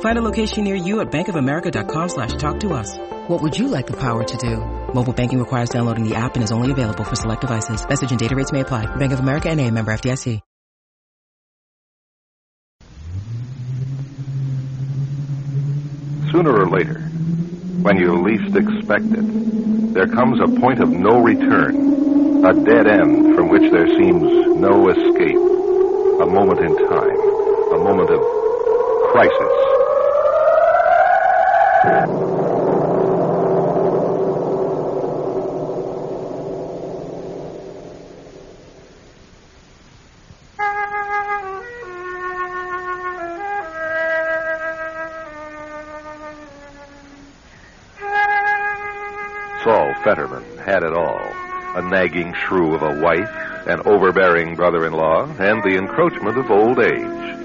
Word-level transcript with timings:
Find 0.00 0.18
a 0.18 0.22
location 0.22 0.64
near 0.64 0.76
you 0.76 1.00
at 1.00 1.10
bankofamerica.com 1.10 2.08
slash 2.08 2.34
talk 2.36 2.60
to 2.60 2.72
us. 2.72 2.96
What 3.28 3.42
would 3.42 3.58
you 3.58 3.68
like 3.68 3.86
the 3.86 3.96
power 3.96 4.22
to 4.22 4.36
do? 4.36 4.58
Mobile 4.94 5.12
banking 5.12 5.38
requires 5.38 5.70
downloading 5.70 6.08
the 6.08 6.14
app 6.14 6.36
and 6.36 6.44
is 6.44 6.52
only 6.52 6.70
available 6.70 7.04
for 7.04 7.16
select 7.16 7.40
devices. 7.40 7.86
Message 7.88 8.10
and 8.10 8.20
data 8.20 8.36
rates 8.36 8.52
may 8.52 8.60
apply. 8.60 8.86
Bank 8.96 9.12
of 9.12 9.20
America 9.20 9.50
and 9.50 9.60
a 9.60 9.70
member 9.70 9.92
FDIC. 9.92 10.40
Sooner 16.32 16.50
or 16.50 16.66
later, 16.68 16.98
when 17.82 17.96
you 17.96 18.20
least 18.20 18.56
expect 18.56 19.04
it, 19.04 19.94
there 19.94 20.08
comes 20.08 20.40
a 20.40 20.48
point 20.60 20.80
of 20.80 20.90
no 20.90 21.22
return, 21.22 22.44
a 22.44 22.52
dead 22.52 22.88
end 22.88 23.36
from 23.36 23.48
which 23.50 23.70
there 23.70 23.86
seems 23.86 24.22
no 24.56 24.88
escape, 24.88 25.36
a 25.36 26.26
moment 26.26 26.58
in 26.58 26.76
time, 26.88 27.20
a 27.72 27.78
moment 27.78 28.10
of 28.10 28.20
crisis. 29.12 29.73
Saul 31.84 31.92
Fetterman 50.02 50.42
had 50.64 50.82
it 50.82 50.94
all 50.94 51.32
a 51.74 51.82
nagging 51.82 52.32
shrew 52.32 52.74
of 52.74 52.82
a 52.82 53.00
wife, 53.02 53.28
an 53.66 53.82
overbearing 53.84 54.54
brother 54.54 54.86
in 54.86 54.94
law, 54.94 55.24
and 55.24 55.62
the 55.62 55.76
encroachment 55.76 56.38
of 56.38 56.50
old 56.50 56.78
age. 56.78 57.43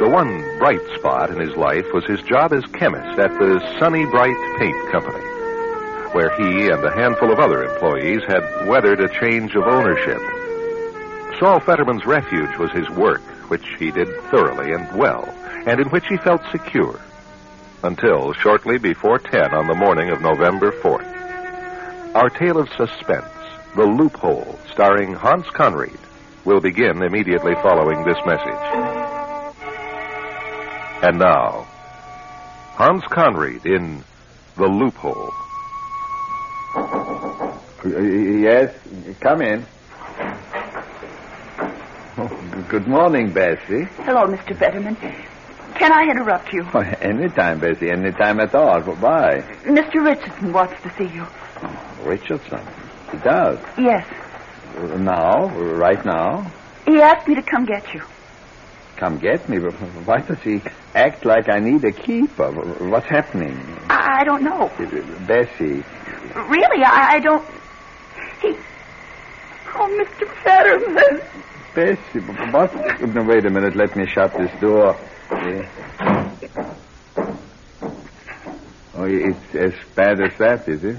The 0.00 0.08
one 0.08 0.40
bright 0.56 0.80
spot 0.96 1.28
in 1.28 1.38
his 1.38 1.54
life 1.58 1.84
was 1.92 2.06
his 2.06 2.22
job 2.22 2.54
as 2.54 2.64
chemist 2.72 3.18
at 3.18 3.38
the 3.38 3.60
Sunny 3.78 4.06
Bright 4.06 4.34
Paint 4.58 4.90
Company, 4.90 5.22
where 6.14 6.34
he 6.38 6.70
and 6.70 6.82
a 6.82 6.96
handful 6.96 7.30
of 7.30 7.38
other 7.38 7.64
employees 7.64 8.22
had 8.26 8.66
weathered 8.66 9.00
a 9.00 9.20
change 9.20 9.54
of 9.54 9.64
ownership. 9.64 10.18
Saul 11.38 11.60
Fetterman's 11.60 12.06
refuge 12.06 12.56
was 12.56 12.70
his 12.70 12.88
work, 12.96 13.20
which 13.50 13.66
he 13.78 13.90
did 13.90 14.08
thoroughly 14.30 14.72
and 14.72 14.90
well, 14.96 15.28
and 15.66 15.78
in 15.78 15.90
which 15.90 16.06
he 16.08 16.16
felt 16.16 16.40
secure. 16.50 16.98
Until 17.84 18.32
shortly 18.32 18.78
before 18.78 19.18
10 19.18 19.52
on 19.52 19.66
the 19.66 19.74
morning 19.74 20.08
of 20.08 20.22
November 20.22 20.72
4th. 20.80 22.14
Our 22.14 22.30
tale 22.30 22.56
of 22.56 22.70
suspense, 22.70 23.28
The 23.76 23.84
Loophole, 23.84 24.58
starring 24.72 25.12
Hans 25.12 25.50
Conried, 25.50 26.00
will 26.46 26.60
begin 26.60 27.02
immediately 27.02 27.52
following 27.56 28.02
this 28.04 28.18
message. 28.24 29.19
And 31.02 31.18
now, 31.18 31.66
Hans 32.74 33.04
Conried 33.04 33.64
in 33.64 34.04
The 34.56 34.66
Loophole. 34.66 35.32
Yes, 37.84 38.74
come 39.20 39.40
in. 39.40 39.64
Oh, 42.18 42.64
good 42.68 42.86
morning, 42.86 43.32
Bessie. 43.32 43.84
Hello, 44.04 44.26
Mr. 44.26 44.54
Fetterman. 44.54 44.96
Can 44.96 45.92
I 45.92 46.02
interrupt 46.02 46.52
you? 46.52 46.66
Oh, 46.74 46.80
anytime, 46.80 47.60
Bessie, 47.60 47.90
anytime 47.90 48.38
at 48.40 48.54
all. 48.54 48.82
Why? 48.82 49.42
Mr. 49.64 50.04
Richardson 50.04 50.52
wants 50.52 50.82
to 50.82 50.92
see 50.98 51.06
you. 51.14 51.26
Oh, 51.62 51.98
Richardson. 52.04 52.60
He 53.10 53.16
does. 53.18 53.58
Yes. 53.78 54.06
Now? 54.98 55.48
Right 55.48 56.04
now? 56.04 56.50
He 56.84 57.00
asked 57.00 57.26
me 57.26 57.36
to 57.36 57.42
come 57.42 57.64
get 57.64 57.94
you. 57.94 58.02
Come 59.00 59.18
get 59.18 59.48
me? 59.48 59.56
Why 60.04 60.20
does 60.20 60.42
he 60.44 60.60
act 60.94 61.24
like 61.24 61.48
I 61.48 61.58
need 61.58 61.82
a 61.84 61.92
keeper? 61.92 62.52
What's 62.90 63.08
happening? 63.08 63.56
I, 63.88 64.20
I 64.20 64.24
don't 64.24 64.44
know. 64.44 64.68
Bessie. 65.26 65.82
Really, 66.36 66.84
I, 66.84 67.14
I 67.14 67.18
don't. 67.18 67.42
He. 68.42 68.54
Oh, 69.74 69.88
Mr. 69.88 70.28
Fetterman. 70.44 71.22
Bessie, 71.74 72.20
what? 72.52 72.74
No, 73.14 73.22
wait 73.26 73.46
a 73.46 73.50
minute. 73.50 73.74
Let 73.74 73.96
me 73.96 74.04
shut 74.14 74.32
this 74.36 74.50
door. 74.60 74.94
Oh, 78.92 79.06
it's 79.06 79.54
as 79.54 79.72
bad 79.96 80.20
as 80.20 80.36
that, 80.38 80.68
is 80.68 80.84
it? 80.84 80.96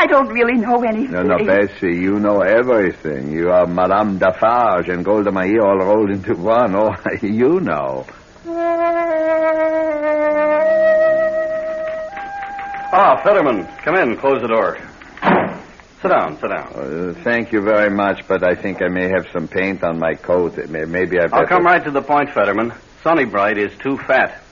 I 0.00 0.06
don't 0.06 0.28
really 0.28 0.54
know 0.54 0.82
anything. 0.82 1.12
No, 1.12 1.22
no, 1.22 1.44
Bessie, 1.44 1.94
you 1.94 2.18
know 2.18 2.40
everything. 2.40 3.30
You 3.30 3.50
are 3.50 3.66
Madame 3.66 4.18
Defarge 4.18 4.88
and 4.88 5.04
Golda 5.04 5.30
Meir 5.30 5.60
all 5.60 5.76
rolled 5.76 6.10
into 6.10 6.34
one. 6.36 6.74
Oh, 6.74 6.96
you 7.22 7.60
know. 7.60 8.06
Ah, 12.92 13.20
Fetterman, 13.22 13.66
come 13.84 13.94
in. 13.96 14.16
Close 14.16 14.40
the 14.40 14.48
door. 14.48 14.78
Sit 16.00 16.08
down, 16.08 16.38
sit 16.40 16.48
down. 16.48 16.72
Uh, 16.74 17.14
thank 17.22 17.52
you 17.52 17.60
very 17.60 17.90
much, 17.90 18.26
but 18.26 18.42
I 18.42 18.54
think 18.54 18.80
I 18.80 18.88
may 18.88 19.08
have 19.08 19.28
some 19.34 19.46
paint 19.48 19.84
on 19.84 19.98
my 19.98 20.14
coat. 20.14 20.56
May- 20.70 20.86
Maybe 20.86 21.18
I 21.18 21.24
better... 21.26 21.34
I'll 21.42 21.46
come 21.46 21.64
right 21.66 21.84
to 21.84 21.90
the 21.90 22.00
point, 22.00 22.30
Fetterman. 22.30 22.72
Sunny 23.02 23.26
Bright 23.26 23.58
is 23.58 23.76
too 23.78 23.98
fat. 23.98 24.42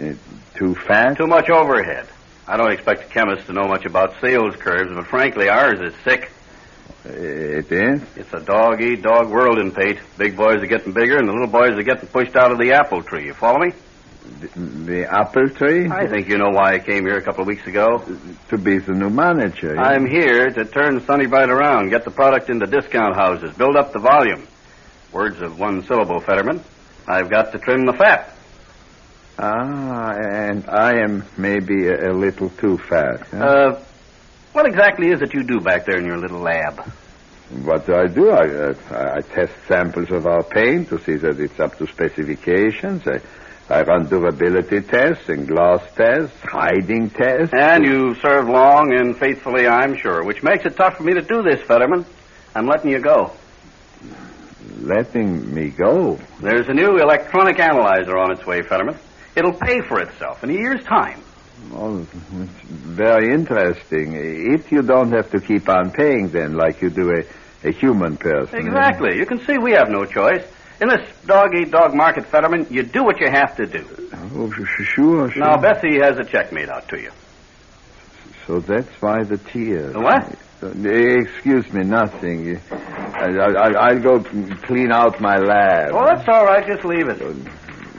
Uh, 0.00 0.14
too 0.54 0.74
fat? 0.74 1.18
Too 1.18 1.26
much 1.26 1.50
overhead. 1.50 2.08
I 2.46 2.56
don't 2.56 2.72
expect 2.72 3.02
a 3.02 3.06
chemist 3.06 3.46
to 3.46 3.52
know 3.52 3.66
much 3.66 3.86
about 3.86 4.20
sales 4.20 4.54
curves, 4.56 4.92
but 4.94 5.06
frankly, 5.06 5.48
ours 5.48 5.80
is 5.80 5.94
sick. 6.04 6.30
It 7.06 7.70
is? 7.70 8.02
It's 8.16 8.32
a 8.32 8.40
dog 8.40 8.80
eat 8.82 9.02
dog 9.02 9.30
world 9.30 9.58
in 9.58 9.70
Pate. 9.72 9.98
Big 10.16 10.36
boys 10.36 10.62
are 10.62 10.66
getting 10.66 10.92
bigger, 10.92 11.16
and 11.16 11.28
the 11.28 11.32
little 11.32 11.48
boys 11.48 11.72
are 11.72 11.82
getting 11.82 12.08
pushed 12.08 12.36
out 12.36 12.50
of 12.50 12.58
the 12.58 12.72
apple 12.72 13.02
tree. 13.02 13.26
You 13.26 13.34
follow 13.34 13.58
me? 13.58 13.72
The, 14.40 14.48
the 14.58 15.12
apple 15.12 15.48
tree? 15.50 15.88
I 15.88 16.06
think 16.06 16.28
you 16.28 16.38
know 16.38 16.50
why 16.50 16.74
I 16.74 16.78
came 16.78 17.04
here 17.04 17.16
a 17.16 17.22
couple 17.22 17.42
of 17.42 17.46
weeks 17.46 17.66
ago. 17.66 18.04
To 18.48 18.58
be 18.58 18.78
the 18.78 18.92
new 18.92 19.10
manager. 19.10 19.78
I'm 19.78 20.06
here 20.06 20.48
to 20.50 20.64
turn 20.64 21.04
Sunny 21.04 21.26
Bright 21.26 21.50
around, 21.50 21.90
get 21.90 22.04
the 22.04 22.10
product 22.10 22.48
into 22.48 22.66
discount 22.66 23.16
houses, 23.16 23.54
build 23.56 23.76
up 23.76 23.92
the 23.92 23.98
volume. 23.98 24.46
Words 25.12 25.40
of 25.42 25.58
one 25.58 25.84
syllable, 25.84 26.20
Fetterman. 26.20 26.62
I've 27.06 27.28
got 27.28 27.52
to 27.52 27.58
trim 27.58 27.84
the 27.84 27.92
fat. 27.92 28.33
Ah, 29.38 30.12
and 30.14 30.64
I 30.68 31.00
am 31.02 31.24
maybe 31.36 31.88
a, 31.88 32.10
a 32.10 32.12
little 32.12 32.50
too 32.50 32.78
fat. 32.78 33.26
huh? 33.30 33.36
Uh, 33.44 33.80
what 34.52 34.66
exactly 34.66 35.10
is 35.10 35.20
it 35.22 35.34
you 35.34 35.42
do 35.42 35.58
back 35.60 35.86
there 35.86 35.98
in 35.98 36.04
your 36.06 36.18
little 36.18 36.38
lab? 36.40 36.80
What 37.64 37.86
do 37.86 37.94
I 37.94 38.06
do? 38.06 38.30
I, 38.30 38.46
uh, 38.46 38.74
I 39.16 39.20
test 39.22 39.52
samples 39.66 40.10
of 40.12 40.26
our 40.26 40.42
paint 40.44 40.88
to 40.90 40.98
see 41.00 41.16
that 41.16 41.40
it's 41.40 41.58
up 41.58 41.76
to 41.78 41.86
specifications. 41.88 43.02
I, 43.06 43.20
I 43.68 43.82
run 43.82 44.08
durability 44.08 44.80
tests 44.82 45.28
and 45.28 45.48
gloss 45.48 45.82
tests, 45.96 46.36
hiding 46.42 47.10
tests. 47.10 47.52
And 47.52 47.84
you've 47.84 48.18
served 48.18 48.48
long 48.48 48.92
and 48.94 49.16
faithfully, 49.16 49.66
I'm 49.66 49.96
sure, 49.96 50.22
which 50.24 50.42
makes 50.42 50.64
it 50.64 50.76
tough 50.76 50.96
for 50.98 51.02
me 51.02 51.14
to 51.14 51.22
do 51.22 51.42
this, 51.42 51.60
Fetterman. 51.62 52.06
I'm 52.54 52.66
letting 52.66 52.90
you 52.92 53.00
go. 53.00 53.32
Letting 54.80 55.52
me 55.54 55.70
go. 55.70 56.18
There's 56.40 56.68
a 56.68 56.74
new 56.74 56.98
electronic 56.98 57.58
analyzer 57.58 58.16
on 58.16 58.30
its 58.32 58.46
way, 58.46 58.62
Fetterman. 58.62 58.96
It'll 59.36 59.52
pay 59.58 59.80
for 59.88 60.00
itself 60.00 60.42
in 60.44 60.50
a 60.50 60.54
year's 60.54 60.82
time. 60.84 61.22
Oh, 61.72 62.00
it's 62.00 62.50
very 62.68 63.32
interesting. 63.34 64.14
If 64.54 64.70
you 64.70 64.82
don't 64.82 65.12
have 65.12 65.30
to 65.30 65.40
keep 65.40 65.68
on 65.68 65.90
paying, 65.90 66.28
then, 66.28 66.56
like 66.56 66.80
you 66.82 66.90
do 66.90 67.10
a, 67.10 67.68
a 67.68 67.72
human 67.72 68.16
person. 68.16 68.58
Exactly. 68.58 69.16
You 69.16 69.26
can 69.26 69.44
see 69.44 69.58
we 69.58 69.72
have 69.72 69.88
no 69.88 70.04
choice. 70.04 70.44
In 70.80 70.88
this 70.88 71.08
dog 71.26 71.54
eat 71.54 71.70
dog 71.70 71.94
market, 71.94 72.26
Fetterman, 72.26 72.66
you 72.70 72.82
do 72.82 73.04
what 73.04 73.20
you 73.20 73.28
have 73.30 73.56
to 73.56 73.66
do. 73.66 74.10
Oh, 74.12 74.50
sh- 74.50 74.84
sure, 74.94 75.30
sure. 75.30 75.42
Now, 75.42 75.56
Bessie 75.56 75.98
has 76.00 76.18
a 76.18 76.24
check 76.24 76.52
made 76.52 76.68
out 76.68 76.88
to 76.88 77.00
you. 77.00 77.10
So 78.46 78.60
that's 78.60 78.90
why 79.00 79.22
the 79.24 79.38
tears. 79.38 79.94
The 79.94 80.00
what? 80.00 80.36
Uh, 80.62 80.70
excuse 80.70 81.72
me, 81.72 81.84
nothing. 81.84 82.60
I, 82.70 83.26
I, 83.26 83.88
I'll 83.88 84.00
go 84.02 84.20
clean 84.66 84.92
out 84.92 85.20
my 85.20 85.38
lab. 85.38 85.92
Oh, 85.94 86.04
that's 86.06 86.28
all 86.28 86.44
right. 86.44 86.66
Just 86.66 86.84
leave 86.84 87.08
it. 87.08 87.22
Uh, 87.22 87.32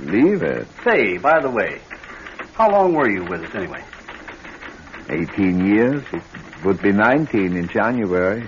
Leave 0.06 0.44
it. 0.44 0.68
Say, 0.84 1.18
by 1.18 1.40
the 1.42 1.50
way, 1.50 1.82
how 2.54 2.70
long 2.70 2.94
were 2.94 3.10
you 3.10 3.24
with 3.26 3.44
us 3.44 3.56
anyway? 3.56 3.84
18 5.10 5.66
years. 5.66 6.04
It 6.14 6.22
would 6.64 6.82
be 6.82 6.92
19 6.92 7.58
in 7.58 7.68
January. 7.68 8.48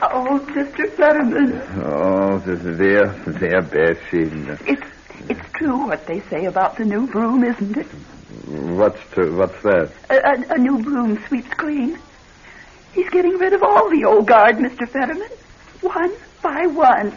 Oh, 0.00 0.38
Mr. 0.50 0.90
Fetterman. 0.92 1.60
Oh, 1.84 2.38
there, 2.38 3.06
there, 3.26 3.62
Bessie. 3.62 4.30
It's 4.70 4.82
it's 5.28 5.52
true 5.52 5.86
what 5.88 6.06
they 6.06 6.20
say 6.30 6.44
about 6.46 6.76
the 6.76 6.84
new 6.84 7.06
broom, 7.08 7.42
isn't 7.44 7.76
it? 7.76 7.86
What's 8.46 9.00
to, 9.14 9.34
what's 9.36 9.60
that? 9.62 9.90
A, 10.10 10.14
a, 10.14 10.54
a 10.54 10.58
new 10.58 10.82
broom 10.82 11.22
sweeps 11.26 11.52
clean. 11.54 11.98
He's 12.94 13.10
getting 13.10 13.36
rid 13.36 13.52
of 13.52 13.62
all 13.62 13.90
the 13.90 14.04
old 14.04 14.26
guard, 14.26 14.56
Mr. 14.56 14.88
Fetterman. 14.88 15.28
One 15.82 16.12
by 16.42 16.66
one. 16.66 17.16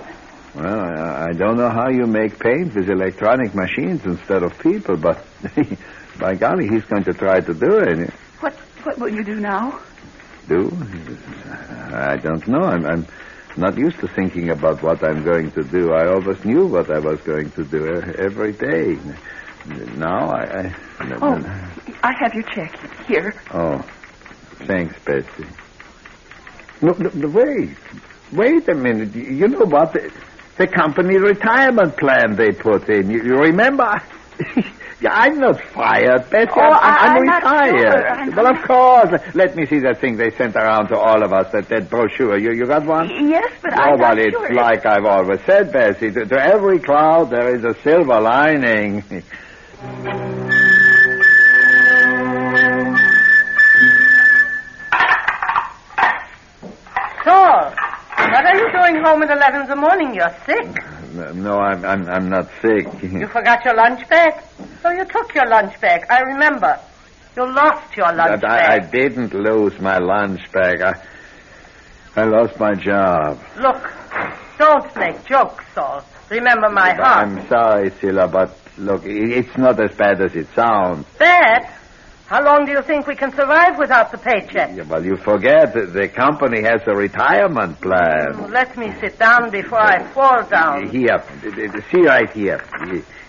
Well, 0.56 0.66
I, 0.66 1.30
I 1.30 1.34
don't 1.34 1.58
know 1.58 1.70
how 1.70 1.90
you 1.90 2.06
make 2.08 2.40
paint 2.40 2.76
with 2.76 2.90
electronic 2.90 3.54
machines 3.56 4.02
instead 4.06 4.44
of 4.44 4.52
people, 4.60 4.98
but 4.98 5.26
by 6.20 6.36
golly, 6.36 6.68
he's 6.74 6.84
going 6.86 7.04
to 7.06 7.14
try 7.14 7.40
to 7.40 7.54
do 7.54 7.80
it. 7.80 8.14
What 8.42 8.54
what 8.84 9.00
will 9.00 9.14
you 9.14 9.24
do 9.24 9.40
now? 9.40 9.80
Do? 10.50 10.70
I 11.94 12.18
don't 12.18 12.46
know. 12.48 12.64
I'm, 12.64 12.86
I'm 12.86 13.08
not 13.56 13.78
used 13.78 14.00
to 14.00 14.08
thinking 14.08 14.50
about 14.50 14.84
what 14.84 15.04
I'm 15.04 15.24
going 15.24 15.52
to 15.52 15.64
do. 15.64 15.94
I 15.94 16.08
always 16.08 16.44
knew 16.44 16.66
what 16.66 16.90
I 16.92 17.00
was 17.00 17.20
going 17.22 17.52
to 17.52 17.64
do 17.64 18.02
every 18.18 18.54
day. 18.54 19.00
Now 19.96 20.32
I. 20.32 20.74
I 21.00 21.14
oh, 21.22 21.38
I 22.04 22.12
have 22.20 22.34
your 22.34 22.44
check 22.44 22.74
here. 23.08 23.42
Oh, 23.54 23.80
thanks, 24.66 24.96
Bessie. 25.06 25.48
No, 26.82 26.94
no, 26.94 27.30
wait, 27.30 27.78
wait 28.32 28.68
a 28.70 28.76
minute. 28.76 29.16
You 29.16 29.48
know 29.48 29.66
what? 29.66 29.94
The, 29.94 30.12
the 30.58 30.68
company 30.68 31.18
retirement 31.18 31.98
plan 31.98 32.36
they 32.36 32.52
put 32.52 32.90
in. 32.90 33.10
You, 33.10 33.24
you 33.24 33.36
remember? 33.38 34.02
I'm 35.04 35.40
not 35.40 35.60
fired, 35.74 36.30
Bessie. 36.30 36.52
Oh, 36.56 36.62
I'm, 36.62 37.28
I'm, 37.28 37.44
I'm 37.44 37.72
retired. 37.72 38.34
Sure. 38.34 38.36
Well, 38.36 38.56
of 38.56 38.64
course. 38.68 39.22
Let 39.34 39.56
me 39.56 39.66
see 39.66 39.80
that 39.80 40.00
thing 40.00 40.18
they 40.18 40.30
sent 40.32 40.56
around 40.56 40.90
to 40.90 40.98
all 40.98 41.24
of 41.24 41.34
us, 41.34 41.52
that, 41.54 41.70
that 41.70 41.90
brochure. 41.90 42.38
You, 42.38 42.52
you 42.54 42.66
got 42.68 42.86
one? 42.86 43.10
Yes, 43.28 43.52
but 43.62 43.74
oh, 43.74 43.82
I'm 43.82 44.00
well, 44.00 44.18
it's 44.20 44.32
sure. 44.32 44.54
like 44.54 44.86
I've 44.86 45.06
always 45.06 45.40
said, 45.46 45.72
Bessie. 45.72 46.12
To, 46.12 46.26
to 46.26 46.40
every 46.40 46.80
cloud 46.80 47.32
there 47.32 47.56
is 47.56 47.64
a 47.64 47.74
silver 47.82 48.22
lining. 48.22 49.24
home 59.12 59.24
at 59.24 59.32
11 59.32 59.62
in 59.62 59.68
the 59.68 59.76
morning? 59.76 60.16
You're 60.16 60.36
sick. 60.46 61.36
no, 61.36 61.60
I'm, 61.60 61.84
I'm, 61.86 62.08
I'm 62.08 62.30
not 62.30 62.50
sick. 62.62 62.88
You 63.04 63.28
forgot 63.28 63.64
your 63.66 63.76
lunch 63.76 64.08
bag? 64.08 64.42
So 64.82 64.90
you 64.92 65.06
took 65.06 65.34
your 65.36 65.48
lunch 65.48 65.80
bag. 65.82 66.06
I 66.10 66.22
remember. 66.22 66.80
You 67.36 67.54
lost 67.54 67.96
your 67.96 68.14
lunch 68.14 68.42
bag. 68.42 68.70
I, 68.70 68.76
I 68.76 68.80
didn't 68.80 69.34
lose 69.34 69.80
my 69.80 69.98
lunch 69.98 70.42
bag. 70.52 70.82
I, 70.82 70.94
I 72.16 72.24
lost 72.26 72.60
my 72.60 72.74
job. 72.74 73.40
Look, 73.58 73.92
don't 74.58 74.96
make 74.96 75.26
jokes, 75.26 75.66
Saul. 75.74 76.04
Remember 76.30 76.70
my 76.70 76.94
heart. 76.94 77.28
I'm 77.28 77.48
sorry, 77.48 77.90
Zilla, 78.00 78.28
but 78.28 78.58
look, 78.78 79.04
it's 79.06 79.58
not 79.58 79.80
as 79.82 79.96
bad 79.98 80.22
as 80.22 80.34
it 80.36 80.48
sounds. 80.56 81.06
Bad? 81.20 81.70
How 82.32 82.42
long 82.46 82.64
do 82.66 82.72
you 82.72 82.82
think 82.82 83.08
we 83.08 83.16
can 83.18 83.32
survive 83.36 83.78
without 83.78 84.10
the 84.10 84.18
paycheck? 84.18 84.74
Yeah, 84.74 84.84
well, 84.84 85.06
you 85.06 85.18
forget 85.18 85.74
that 85.74 85.92
the 85.92 86.08
company 86.08 86.62
has 86.62 86.80
a 86.88 86.96
retirement 86.96 87.82
plan. 87.82 88.30
Oh, 88.36 88.48
let 88.50 88.78
me 88.78 88.94
sit 89.02 89.20
down 89.20 89.50
before 89.52 89.82
I 89.82 90.08
fall 90.14 90.42
down. 90.44 90.88
Here, 90.88 91.22
see 91.92 92.08
uh, 92.08 92.16
right 92.16 92.32
here. 92.32 92.64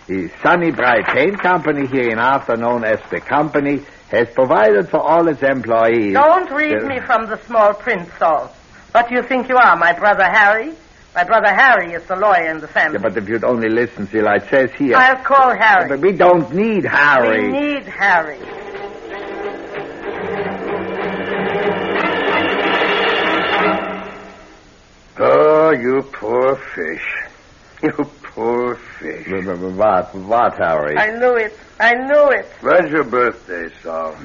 The, 0.06 0.31
Sunny 0.40 0.70
Bright 0.70 1.04
Paint 1.06 1.40
Company 1.40 1.88
here 1.88 2.10
in 2.10 2.20
Arthur, 2.20 2.56
known 2.56 2.84
as 2.84 3.00
the 3.10 3.19
company, 3.19 3.82
has 4.12 4.28
provided 4.31 4.88
for 4.88 5.00
all 5.00 5.26
its 5.26 5.43
employees. 5.43 6.14
Don't 6.14 6.49
read 6.52 6.82
the- 6.82 6.87
me 6.87 7.00
from 7.00 7.26
the 7.26 7.44
small 7.46 7.75
print, 7.75 8.08
Saul. 8.20 8.54
What 8.93 9.08
do 9.08 9.16
you 9.16 9.22
think 9.25 9.49
you 9.49 9.56
are, 9.56 9.76
my 9.76 9.94
brother 9.94 10.31
Harry? 10.31 10.75
My 11.12 11.25
brother 11.25 11.52
Harry 11.52 11.93
is 11.93 12.04
the 12.06 12.14
lawyer 12.14 12.49
in 12.52 12.60
the 12.60 12.69
family. 12.69 13.00
Yeah, 13.02 13.08
but 13.08 13.16
if 13.16 13.28
you'd 13.28 13.43
only 13.43 13.69
listen, 13.69 14.06
Zilla, 14.06 14.37
it 14.37 14.44
says 14.49 14.70
here. 14.78 14.94
I'll 14.96 15.25
call 15.25 15.52
Harry. 15.58 15.88
But 15.88 15.99
we 15.99 16.12
don't 16.12 16.54
need 16.54 16.84
Harry. 16.84 17.50
We 17.50 17.58
need 17.58 17.87
Harry. 17.88 18.62
You 25.74 26.02
poor 26.20 26.56
fish. 26.74 27.06
You 27.82 27.92
poor 28.34 28.76
fish. 29.00 29.26
W- 29.26 29.44
w- 29.44 29.76
What? 29.76 30.14
What, 30.14 30.52
Harry? 30.58 30.96
I 30.96 31.06
knew 31.19 31.34
it. 31.36 31.52
I 31.80 31.94
knew 31.94 32.28
it. 32.30 32.46
When's 32.62 32.90
your 32.92 33.04
birthday, 33.10 33.74
Saul? 33.82 34.16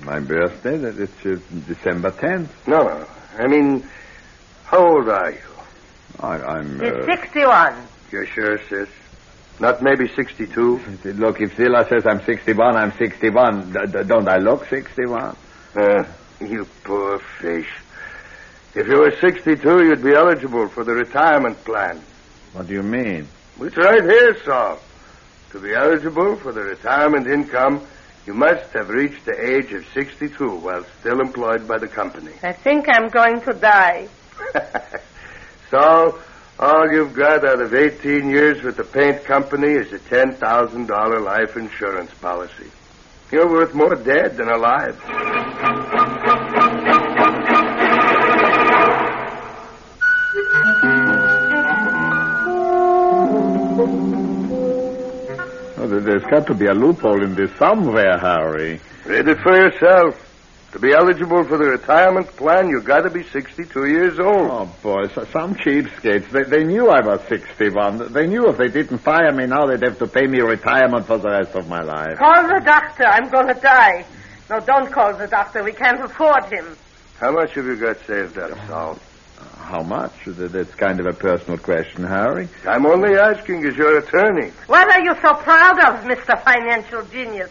My 0.00 0.20
birthday? 0.20 0.76
that- 0.78 0.96
It's 0.98 1.20
uh, 1.26 1.36
December 1.74 2.10
10th. 2.12 2.50
No, 2.66 2.78
no. 2.82 3.06
I 3.38 3.46
mean, 3.46 3.88
how 4.64 4.78
old 4.86 5.08
are 5.08 5.30
you? 5.30 5.54
I, 6.20 6.34
I'm. 6.56 6.80
He's 6.80 6.92
Uh, 6.92 7.06
61. 7.06 7.88
You're 8.12 8.26
sure, 8.34 8.58
sis? 8.70 8.88
Not 9.60 9.82
maybe 9.82 10.06
62? 10.16 10.98
look, 11.18 11.36
if 11.40 11.50
Zilla 11.56 11.84
says 11.90 12.02
I'm 12.08 12.20
61, 12.26 12.76
I'm 12.76 12.92
61. 12.98 13.72
D- 13.72 13.78
d- 13.92 14.04
don't 14.08 14.28
I 14.28 14.38
look 14.38 14.62
61? 14.70 15.36
Uh, 15.78 16.02
you 16.40 16.66
poor 16.84 17.18
fish. 17.40 17.68
If 18.74 18.88
you 18.88 18.98
were 18.98 19.12
62, 19.20 19.84
you'd 19.84 20.02
be 20.02 20.14
eligible 20.14 20.66
for 20.68 20.82
the 20.82 20.94
retirement 20.94 21.62
plan. 21.64 22.02
What 22.54 22.66
do 22.66 22.74
you 22.74 22.82
mean? 22.82 23.28
It's 23.60 23.76
right 23.76 24.02
here, 24.02 24.36
Saul. 24.44 24.80
To 25.52 25.60
be 25.60 25.72
eligible 25.72 26.34
for 26.36 26.50
the 26.50 26.62
retirement 26.62 27.28
income, 27.28 27.86
you 28.26 28.34
must 28.34 28.72
have 28.72 28.88
reached 28.88 29.26
the 29.26 29.36
age 29.38 29.72
of 29.72 29.86
62 29.94 30.56
while 30.56 30.84
still 30.98 31.20
employed 31.20 31.68
by 31.68 31.78
the 31.78 31.86
company. 31.86 32.32
I 32.42 32.52
think 32.52 32.86
I'm 32.88 33.10
going 33.10 33.42
to 33.42 33.52
die. 33.52 34.08
so, 35.70 36.18
all 36.58 36.90
you've 36.90 37.14
got 37.14 37.44
out 37.44 37.62
of 37.62 37.74
18 37.74 38.28
years 38.28 38.64
with 38.64 38.76
the 38.76 38.84
paint 38.84 39.24
company 39.24 39.72
is 39.72 39.92
a 39.92 40.00
$10,000 40.00 41.24
life 41.24 41.56
insurance 41.56 42.12
policy. 42.14 42.72
You're 43.30 43.48
worth 43.48 43.72
more 43.72 43.94
dead 43.94 44.36
than 44.36 44.48
alive. 44.48 45.00
There- 55.86 56.00
there's 56.00 56.24
got 56.24 56.46
to 56.48 56.54
be 56.54 56.66
a 56.66 56.74
loophole 56.74 57.22
in 57.22 57.34
this 57.34 57.50
somewhere, 57.58 58.18
Harry. 58.18 58.80
Read 59.06 59.28
it 59.28 59.38
for 59.40 59.54
yourself. 59.56 60.20
To 60.72 60.80
be 60.80 60.92
eligible 60.92 61.44
for 61.44 61.56
the 61.56 61.66
retirement 61.70 62.26
plan, 62.36 62.68
you've 62.68 62.84
got 62.84 63.02
to 63.02 63.10
be 63.10 63.22
62 63.22 63.86
years 63.86 64.18
old. 64.18 64.50
Oh, 64.50 64.68
boy, 64.82 65.06
so 65.14 65.24
some 65.32 65.54
cheapskates. 65.54 66.28
They, 66.32 66.42
they 66.42 66.64
knew 66.64 66.88
I 66.88 67.00
was 67.00 67.20
61. 67.28 68.12
They 68.12 68.26
knew 68.26 68.48
if 68.48 68.56
they 68.56 68.66
didn't 68.66 68.98
fire 68.98 69.30
me 69.32 69.46
now, 69.46 69.66
they'd 69.66 69.82
have 69.84 69.98
to 70.00 70.08
pay 70.08 70.26
me 70.26 70.40
retirement 70.40 71.06
for 71.06 71.18
the 71.18 71.30
rest 71.30 71.54
of 71.54 71.68
my 71.68 71.80
life. 71.82 72.18
Call 72.18 72.42
the 72.48 72.60
doctor. 72.64 73.04
I'm 73.06 73.28
going 73.30 73.46
to 73.54 73.60
die. 73.60 74.04
No, 74.50 74.58
don't 74.60 74.90
call 74.90 75.16
the 75.16 75.28
doctor. 75.28 75.62
We 75.62 75.72
can't 75.72 76.02
afford 76.02 76.44
him. 76.46 76.76
How 77.20 77.30
much 77.30 77.54
have 77.54 77.64
you 77.66 77.76
got 77.76 77.96
saved 78.08 78.36
up, 78.38 78.50
Saul? 78.66 78.98
How 79.64 79.82
much? 79.82 80.12
That's 80.26 80.74
kind 80.74 81.00
of 81.00 81.06
a 81.06 81.14
personal 81.14 81.56
question, 81.58 82.04
Harry. 82.04 82.48
I'm 82.68 82.84
only 82.86 83.16
asking 83.16 83.64
as 83.66 83.74
your 83.76 83.98
attorney. 83.98 84.50
What 84.66 84.88
are 84.88 85.00
you 85.00 85.14
so 85.22 85.34
proud 85.34 85.78
of, 85.80 86.04
Mr. 86.04 86.40
Financial 86.44 87.02
Genius? 87.06 87.50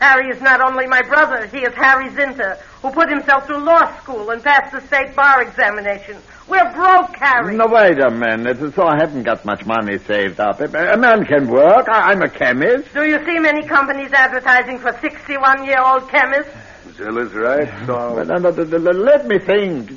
Harry 0.00 0.28
is 0.30 0.40
not 0.40 0.60
only 0.60 0.86
my 0.86 1.02
brother, 1.02 1.46
he 1.48 1.58
is 1.58 1.74
Harry 1.74 2.08
Zinter, 2.10 2.56
who 2.80 2.90
put 2.92 3.10
himself 3.10 3.46
through 3.46 3.64
law 3.64 3.92
school 4.00 4.30
and 4.30 4.40
passed 4.42 4.70
the 4.72 4.80
state 4.86 5.16
bar 5.16 5.42
examination. 5.42 6.16
We're 6.46 6.72
broke, 6.72 7.16
Harry. 7.16 7.56
No, 7.56 7.66
wait 7.66 7.98
a 8.00 8.08
minute. 8.10 8.58
So 8.76 8.86
I 8.86 8.96
haven't 9.00 9.24
got 9.24 9.44
much 9.44 9.66
money 9.66 9.98
saved 10.06 10.38
up. 10.38 10.60
A 10.60 10.92
a 10.94 10.96
man 10.96 11.24
can 11.26 11.48
work. 11.48 11.88
I- 11.88 12.12
I'm 12.12 12.22
a 12.22 12.28
chemist. 12.30 12.94
Do 12.94 13.04
you 13.04 13.18
see 13.26 13.38
many 13.40 13.66
companies 13.66 14.12
advertising 14.12 14.78
for 14.78 14.92
61-year-old 14.92 16.08
chemists? 16.08 16.52
Zilla's 16.96 17.34
right, 17.34 17.68
Saul. 17.86 18.14
But, 18.14 18.30
uh, 18.30 18.38
but, 18.52 18.58
uh, 18.72 18.78
let 18.78 19.26
me 19.26 19.38
think. 19.40 19.90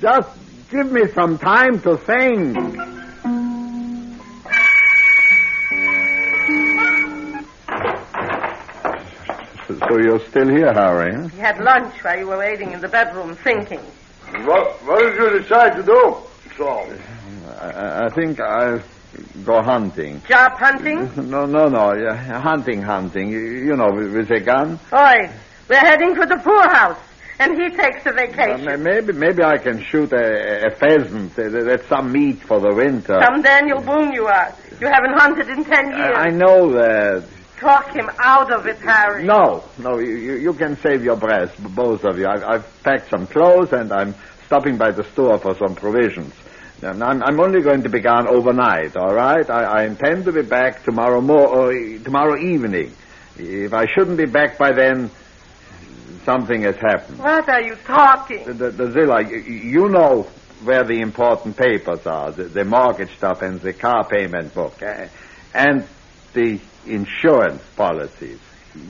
Just 0.00 0.28
give 0.70 0.90
me 0.92 1.02
some 1.14 1.38
time 1.38 1.80
to 1.82 1.96
think. 1.98 2.56
So 9.68 9.98
you're 9.98 10.20
still 10.20 10.48
here, 10.48 10.72
Harry? 10.72 11.14
Huh? 11.14 11.28
You 11.34 11.40
had 11.40 11.58
lunch 11.60 11.94
while 12.02 12.18
you 12.18 12.26
were 12.26 12.38
waiting 12.38 12.72
in 12.72 12.80
the 12.80 12.88
bedroom 12.88 13.36
thinking. 13.36 13.80
What, 14.44 14.82
what 14.84 14.98
did 15.00 15.14
you 15.16 15.38
decide 15.40 15.76
to 15.76 15.82
do, 15.82 16.16
Saul? 16.56 16.90
I, 17.60 18.06
I 18.06 18.08
think 18.10 18.40
I'll 18.40 18.82
go 19.44 19.62
hunting. 19.62 20.22
Job 20.28 20.52
hunting? 20.58 21.10
No, 21.28 21.44
no, 21.46 21.68
no. 21.68 21.92
Yeah, 21.94 22.40
hunting, 22.40 22.82
hunting. 22.82 23.30
You, 23.30 23.40
you 23.40 23.76
know, 23.76 23.90
with, 23.92 24.12
with 24.14 24.30
a 24.30 24.40
gun. 24.40 24.78
Oi, 24.92 25.30
we're 25.68 25.76
heading 25.76 26.14
for 26.14 26.26
the 26.26 26.36
poorhouse, 26.42 26.98
and 27.38 27.60
he 27.60 27.68
takes 27.70 28.04
a 28.06 28.10
Uh, 28.10 28.12
vacation. 28.14 28.64
ma- 28.64 28.76
maybe, 28.76 29.12
maybe 29.12 29.42
I 29.42 29.58
can 29.58 29.82
shoot 29.84 30.12
a, 30.12 30.66
a 30.66 30.70
pheasant. 30.76 31.38
Uh, 31.38 31.64
That's 31.64 31.86
some 31.88 32.12
meat 32.12 32.40
for 32.42 32.60
the 32.60 32.74
winter. 32.74 33.20
Some 33.24 33.42
Daniel 33.42 33.80
Boone 33.80 34.12
you 34.12 34.26
are. 34.26 34.54
You 34.80 34.88
haven't 34.88 35.14
hunted 35.18 35.48
in 35.48 35.64
ten 35.64 35.90
years. 35.96 36.14
I, 36.16 36.30
know 36.30 36.72
that. 36.72 37.24
Talk 37.60 37.88
him 37.94 38.08
out 38.22 38.52
of 38.52 38.66
it, 38.66 38.78
Harry. 38.78 39.24
No, 39.24 39.64
no, 39.78 39.98
you, 39.98 40.36
you 40.36 40.52
can 40.54 40.76
save 40.80 41.02
your 41.02 41.16
breath, 41.16 41.52
both 41.74 42.04
of 42.04 42.16
you. 42.16 42.26
I've, 42.28 42.44
I've 42.44 42.82
packed 42.84 43.10
some 43.10 43.26
clothes 43.26 43.72
and 43.72 43.92
I'm 43.92 44.14
stopping 44.46 44.78
by 44.78 44.92
the 44.92 45.02
store 45.12 45.38
for 45.40 45.56
some 45.58 45.74
provisions. 45.74 46.32
I'm, 46.80 47.02
I'm 47.02 47.40
only 47.40 47.60
going 47.60 47.82
to 47.82 47.88
be 47.88 47.98
gone 48.00 48.28
overnight, 48.28 48.96
all 48.96 49.12
right? 49.12 49.44
I, 49.50 49.80
I 49.80 49.84
intend 49.86 50.26
to 50.26 50.32
be 50.32 50.42
back 50.42 50.84
tomorrow 50.84 51.20
mo- 51.20 51.46
or, 51.46 51.72
tomorrow 51.98 52.36
evening. 52.40 52.94
If 53.36 53.72
I 53.74 53.86
shouldn't 53.86 54.16
be 54.18 54.26
back 54.26 54.56
by 54.58 54.70
then, 54.70 55.10
something 56.28 56.62
has 56.62 56.76
happened. 56.76 57.18
What 57.18 57.48
are 57.48 57.62
you 57.62 57.74
talking? 57.86 58.44
The, 58.44 58.52
the, 58.52 58.70
the 58.70 58.92
Zilla, 58.92 59.22
you, 59.22 59.38
you 59.38 59.88
know 59.88 60.26
where 60.62 60.84
the 60.84 61.00
important 61.00 61.56
papers 61.56 62.06
are, 62.06 62.32
the, 62.32 62.44
the 62.44 62.64
mortgage 62.66 63.16
stuff 63.16 63.40
and 63.40 63.58
the 63.60 63.72
car 63.72 64.04
payment 64.04 64.52
book, 64.52 64.82
eh, 64.82 65.08
and 65.54 65.86
the 66.34 66.60
insurance 66.84 67.62
policies. 67.76 68.38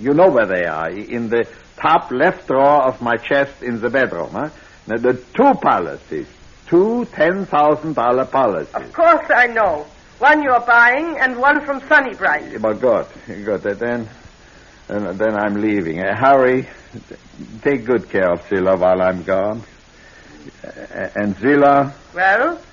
You 0.01 0.15
know 0.15 0.29
where 0.31 0.47
they 0.47 0.65
are, 0.65 0.91
in 0.91 1.29
the 1.29 1.47
top 1.77 2.11
left 2.11 2.49
drawer 2.49 2.83
of 2.89 3.01
my 3.01 3.17
chest 3.17 3.63
in 3.63 3.81
the 3.81 3.89
bedroom. 3.89 4.31
Huh? 4.33 4.51
Now, 4.89 4.97
the 4.97 5.13
two 5.15 5.55
policies, 5.61 6.27
two 6.67 7.07
$10,000 7.13 8.31
policies. 8.33 8.75
Of 8.75 8.93
course 8.93 9.31
I 9.31 9.47
know. 9.47 9.87
One 10.19 10.43
you're 10.43 10.67
buying 10.67 11.17
and 11.21 11.39
one 11.39 11.65
from 11.65 11.79
Sunny 11.87 12.15
Sunnybright. 12.15 12.61
But 12.61 12.81
good, 12.81 13.07
good. 13.45 13.63
Then, 13.79 14.09
then, 14.89 15.19
then 15.19 15.35
I'm 15.35 15.61
leaving. 15.61 16.01
Uh, 16.01 16.15
Harry, 16.21 16.69
take 17.65 17.87
good 17.87 18.11
care 18.11 18.33
of 18.33 18.41
Zilla 18.49 18.77
while 18.77 19.01
I'm 19.03 19.23
gone. 19.25 19.67
Uh, 20.65 21.09
and 21.15 21.37
Zilla, 21.41 21.95
Well, 22.15 22.65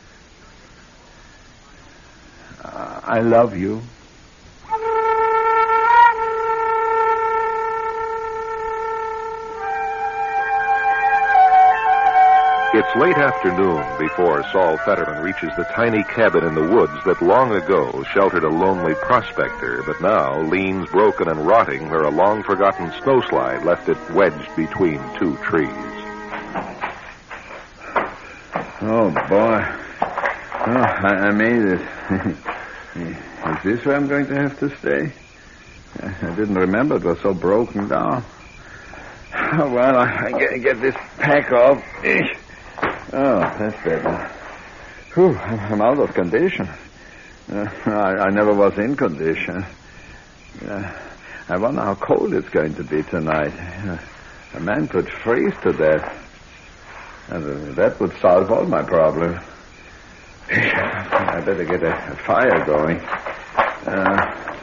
uh, 2.64 3.00
I 3.04 3.20
love 3.22 3.56
you. 3.58 3.95
It's 12.78 12.96
late 12.98 13.16
afternoon 13.16 13.86
before 13.98 14.44
Saul 14.52 14.76
Fetterman 14.80 15.24
reaches 15.24 15.50
the 15.56 15.64
tiny 15.64 16.04
cabin 16.04 16.44
in 16.44 16.56
the 16.56 16.76
woods 16.76 16.92
that 17.06 17.22
long 17.22 17.54
ago 17.54 18.04
sheltered 18.14 18.44
a 18.44 18.50
lonely 18.50 18.96
prospector, 18.96 19.82
but 19.86 20.02
now 20.02 20.42
leans 20.42 20.90
broken 20.90 21.30
and 21.30 21.48
rotting 21.48 21.90
where 21.90 22.04
a 22.04 22.12
long 22.12 22.44
forgotten 22.44 22.90
snowslide 22.92 23.64
left 23.64 23.88
it 23.88 23.98
wedged 24.12 24.54
between 24.58 25.00
two 25.18 25.38
trees. 25.38 25.70
Oh, 28.82 29.10
boy. 29.30 29.66
Oh, 30.68 30.84
I, 31.02 31.30
I 31.30 31.32
made 31.32 31.64
it. 31.64 31.82
Is 33.56 33.64
this 33.64 33.86
where 33.86 33.96
I'm 33.96 34.10
going 34.10 34.28
to 34.28 34.36
have 34.36 34.60
to 34.60 34.78
stay? 34.80 35.14
I 36.02 36.36
didn't 36.36 36.56
remember 36.56 36.98
it 36.98 37.06
was 37.06 37.22
so 37.22 37.34
broken 37.34 37.88
down. 37.88 38.26
Oh, 39.34 39.74
well, 39.74 39.96
I, 39.98 40.26
I 40.26 40.32
get, 40.32 40.62
get 40.62 40.82
this 40.82 40.96
pack 41.18 41.54
off. 41.54 41.82
Oh, 43.14 43.40
that's 43.40 43.84
better. 43.84 44.32
Whew, 45.14 45.38
I'm 45.38 45.82
out 45.82 46.00
of 46.00 46.14
condition. 46.14 46.68
Uh, 47.52 47.70
I, 47.86 48.26
I 48.26 48.30
never 48.32 48.54
was 48.54 48.78
in 48.78 48.96
condition. 48.96 49.66
Uh, 50.68 50.92
I 51.48 51.58
wonder 51.58 51.82
how 51.82 51.96
cold 51.96 52.34
it's 52.34 52.50
going 52.50 52.74
to 52.76 52.84
be 52.84 53.04
tonight. 53.04 53.54
Uh, 53.54 53.98
a 54.56 54.60
man 54.60 54.88
could 54.88 55.10
freeze 55.10 55.54
to 55.62 55.74
death. 55.74 56.22
And 57.30 57.44
uh, 57.44 57.74
that 57.74 58.00
would 58.00 58.18
solve 58.20 58.52
all 58.52 58.66
my 58.66 58.82
problems. 58.84 59.42
I 60.50 61.42
better 61.46 61.66
get 61.66 61.84
a, 61.84 62.12
a 62.12 62.16
fire 62.26 62.66
going. 62.66 63.00
Uh, 63.00 64.56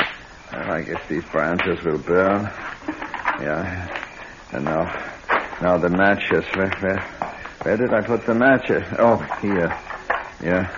I 0.52 0.82
guess 0.82 1.00
these 1.08 1.24
branches 1.26 1.82
will 1.84 1.98
burn. 1.98 2.44
Yeah. 3.40 3.98
And 4.52 4.64
now, 4.64 4.84
now 5.60 5.78
the 5.78 5.88
matches. 5.88 6.44
Where, 6.54 6.70
where, 6.80 7.21
where 7.62 7.76
did 7.76 7.92
I 7.92 8.00
put 8.02 8.26
the 8.26 8.34
matches? 8.34 8.84
Oh, 8.98 9.16
here. 9.40 9.76
Yeah. 10.42 10.68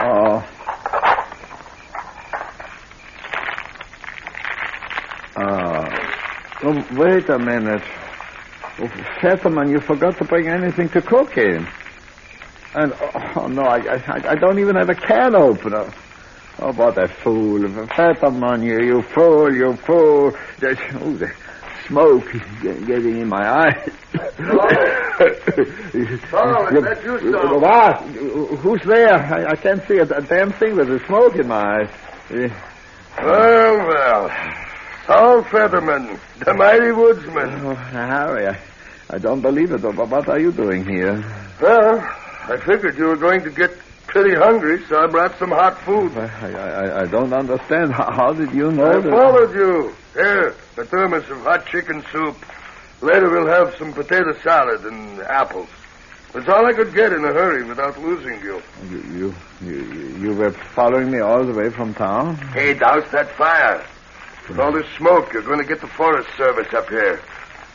Oh. 0.00 0.46
Oh, 6.62 6.86
wait 6.92 7.26
a 7.30 7.38
minute. 7.38 7.82
Oh, 8.78 8.88
Fetterman, 9.22 9.70
you 9.70 9.80
forgot 9.80 10.18
to 10.18 10.24
bring 10.24 10.46
anything 10.46 10.90
to 10.90 11.00
cook 11.00 11.38
in. 11.38 11.66
And, 12.74 12.92
oh, 13.34 13.46
no, 13.46 13.62
I, 13.62 13.78
I, 13.78 14.30
I 14.32 14.34
don't 14.34 14.58
even 14.58 14.76
have 14.76 14.90
a 14.90 14.94
can 14.94 15.34
opener. 15.34 15.90
Oh, 16.58 16.72
what 16.72 16.98
a 16.98 17.08
fool. 17.08 17.66
Fetterman, 17.96 18.62
you, 18.62 18.78
you 18.82 19.02
fool, 19.14 19.54
you 19.54 19.74
fool. 19.86 20.32
Oh, 20.34 21.12
the 21.14 21.32
smoke 21.86 22.34
is 22.34 22.86
getting 22.86 23.20
in 23.22 23.28
my 23.28 23.48
eyes. 23.48 25.06
Is 25.20 26.20
that 26.30 27.00
you, 27.04 27.32
Saul? 27.32 27.60
What? 27.60 28.02
Who's 28.60 28.82
there? 28.84 29.14
I, 29.14 29.50
I 29.52 29.56
can't 29.56 29.86
see 29.86 29.98
a, 29.98 30.02
a 30.04 30.22
damn 30.22 30.52
thing 30.52 30.76
There's 30.76 30.88
the 30.88 31.06
smoke 31.06 31.36
in 31.36 31.48
my 31.48 31.80
eyes. 31.82 31.90
Eh, 32.30 32.48
Well, 33.18 33.76
well. 33.88 34.30
Saul 35.06 35.42
Fetterman, 35.44 36.18
the 36.44 36.54
mighty 36.54 36.92
woodsman. 36.92 37.66
Oh, 37.66 37.74
Harry, 37.74 38.46
I, 38.48 38.56
I 39.10 39.18
don't 39.18 39.40
believe 39.40 39.72
it. 39.72 39.82
But 39.82 39.96
what 39.96 40.28
are 40.28 40.38
you 40.38 40.52
doing 40.52 40.84
here? 40.86 41.22
Well, 41.60 41.98
I 42.48 42.56
figured 42.58 42.96
you 42.96 43.06
were 43.06 43.16
going 43.16 43.42
to 43.42 43.50
get 43.50 43.72
pretty 44.06 44.34
hungry, 44.34 44.82
so 44.88 45.02
I 45.02 45.06
brought 45.06 45.36
some 45.38 45.50
hot 45.50 45.78
food. 45.80 46.16
I, 46.16 46.52
I, 46.52 47.00
I 47.02 47.06
don't 47.06 47.32
understand. 47.32 47.92
How, 47.92 48.10
how 48.10 48.32
did 48.32 48.52
you 48.52 48.70
know 48.72 48.90
I 48.90 49.00
that? 49.00 49.10
followed 49.10 49.54
you. 49.54 49.94
Here, 50.14 50.54
a 50.76 50.84
thermos 50.84 51.28
of 51.30 51.38
hot 51.42 51.66
chicken 51.66 52.04
soup. 52.12 52.36
Later 53.02 53.30
we'll 53.30 53.48
have 53.48 53.74
some 53.76 53.92
potato 53.92 54.34
salad 54.42 54.84
and 54.84 55.20
apples. 55.20 55.68
That's 56.32 56.48
all 56.48 56.64
I 56.66 56.72
could 56.72 56.94
get 56.94 57.12
in 57.12 57.24
a 57.24 57.32
hurry 57.32 57.64
without 57.66 57.98
losing 58.00 58.40
you. 58.40 58.62
You, 58.88 59.02
you, 59.12 59.34
you, 59.62 60.18
you 60.20 60.34
were 60.34 60.52
following 60.74 61.10
me 61.10 61.20
all 61.20 61.44
the 61.44 61.52
way 61.52 61.70
from 61.70 61.94
town? 61.94 62.36
Hey, 62.52 62.74
douse 62.74 63.10
that 63.10 63.30
fire. 63.36 63.84
With 64.48 64.60
all 64.60 64.72
this 64.72 64.86
smoke, 64.96 65.32
you're 65.32 65.42
going 65.42 65.58
to 65.58 65.64
get 65.64 65.80
the 65.80 65.88
Forest 65.88 66.28
Service 66.36 66.72
up 66.72 66.88
here. 66.88 67.20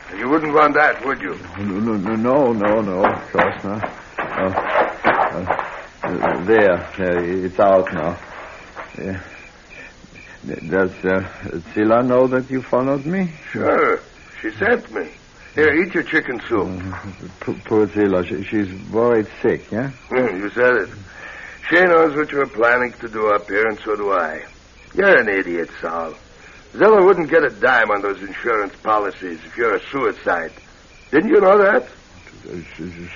And 0.10 0.20
you 0.20 0.30
wouldn't 0.30 0.54
want 0.54 0.76
that, 0.76 1.04
would 1.06 1.20
you? 1.20 1.38
No, 1.58 1.80
no, 1.80 1.98
no, 1.98 2.16
no, 2.16 2.54
no, 2.54 2.82
no, 2.82 3.06
of 3.06 3.32
course 3.32 3.64
not. 3.64 3.84
Uh, 4.20 5.66
uh, 6.04 6.44
there, 6.46 6.90
there, 6.98 7.46
it's 7.46 7.60
out 7.60 7.92
now. 7.94 8.18
Yeah. 8.98 9.24
Does 10.70 10.92
uh, 11.04 11.28
Zilla 11.74 12.04
know 12.04 12.28
that 12.28 12.50
you 12.50 12.62
followed 12.62 13.06
me? 13.06 13.34
Sure. 13.52 14.00
She 14.42 14.52
sent 14.52 14.92
me. 14.92 15.10
Here, 15.56 15.74
eat 15.74 15.94
your 15.94 16.04
chicken 16.04 16.42
soup. 16.50 16.68
Poor, 17.40 17.56
poor 17.66 17.88
Zilla, 17.94 18.26
she, 18.26 18.44
she's 18.44 18.74
worried 18.92 19.28
sick, 19.42 19.72
yeah? 19.72 19.90
Hmm, 20.10 20.44
you 20.44 20.50
said 20.50 20.76
it. 20.76 20.90
She 21.70 21.82
knows 21.82 22.16
what 22.16 22.30
you're 22.32 22.48
planning 22.48 22.94
to 23.00 23.08
do 23.08 23.28
up 23.34 23.48
here, 23.48 23.68
and 23.68 23.80
so 23.80 23.96
do 23.96 24.12
I. 24.12 24.46
You're 24.94 25.20
an 25.20 25.30
idiot, 25.30 25.70
Saul. 25.82 26.14
Zilla 26.74 27.04
wouldn't 27.04 27.30
get 27.30 27.44
a 27.44 27.50
dime 27.50 27.90
on 27.90 28.02
those 28.02 28.22
insurance 28.22 28.76
policies 28.84 29.40
if 29.46 29.56
you're 29.58 29.76
a 29.76 29.82
suicide. 29.92 30.52
Didn't 31.12 31.30
you 31.30 31.40
know 31.40 31.58
that? 31.58 31.88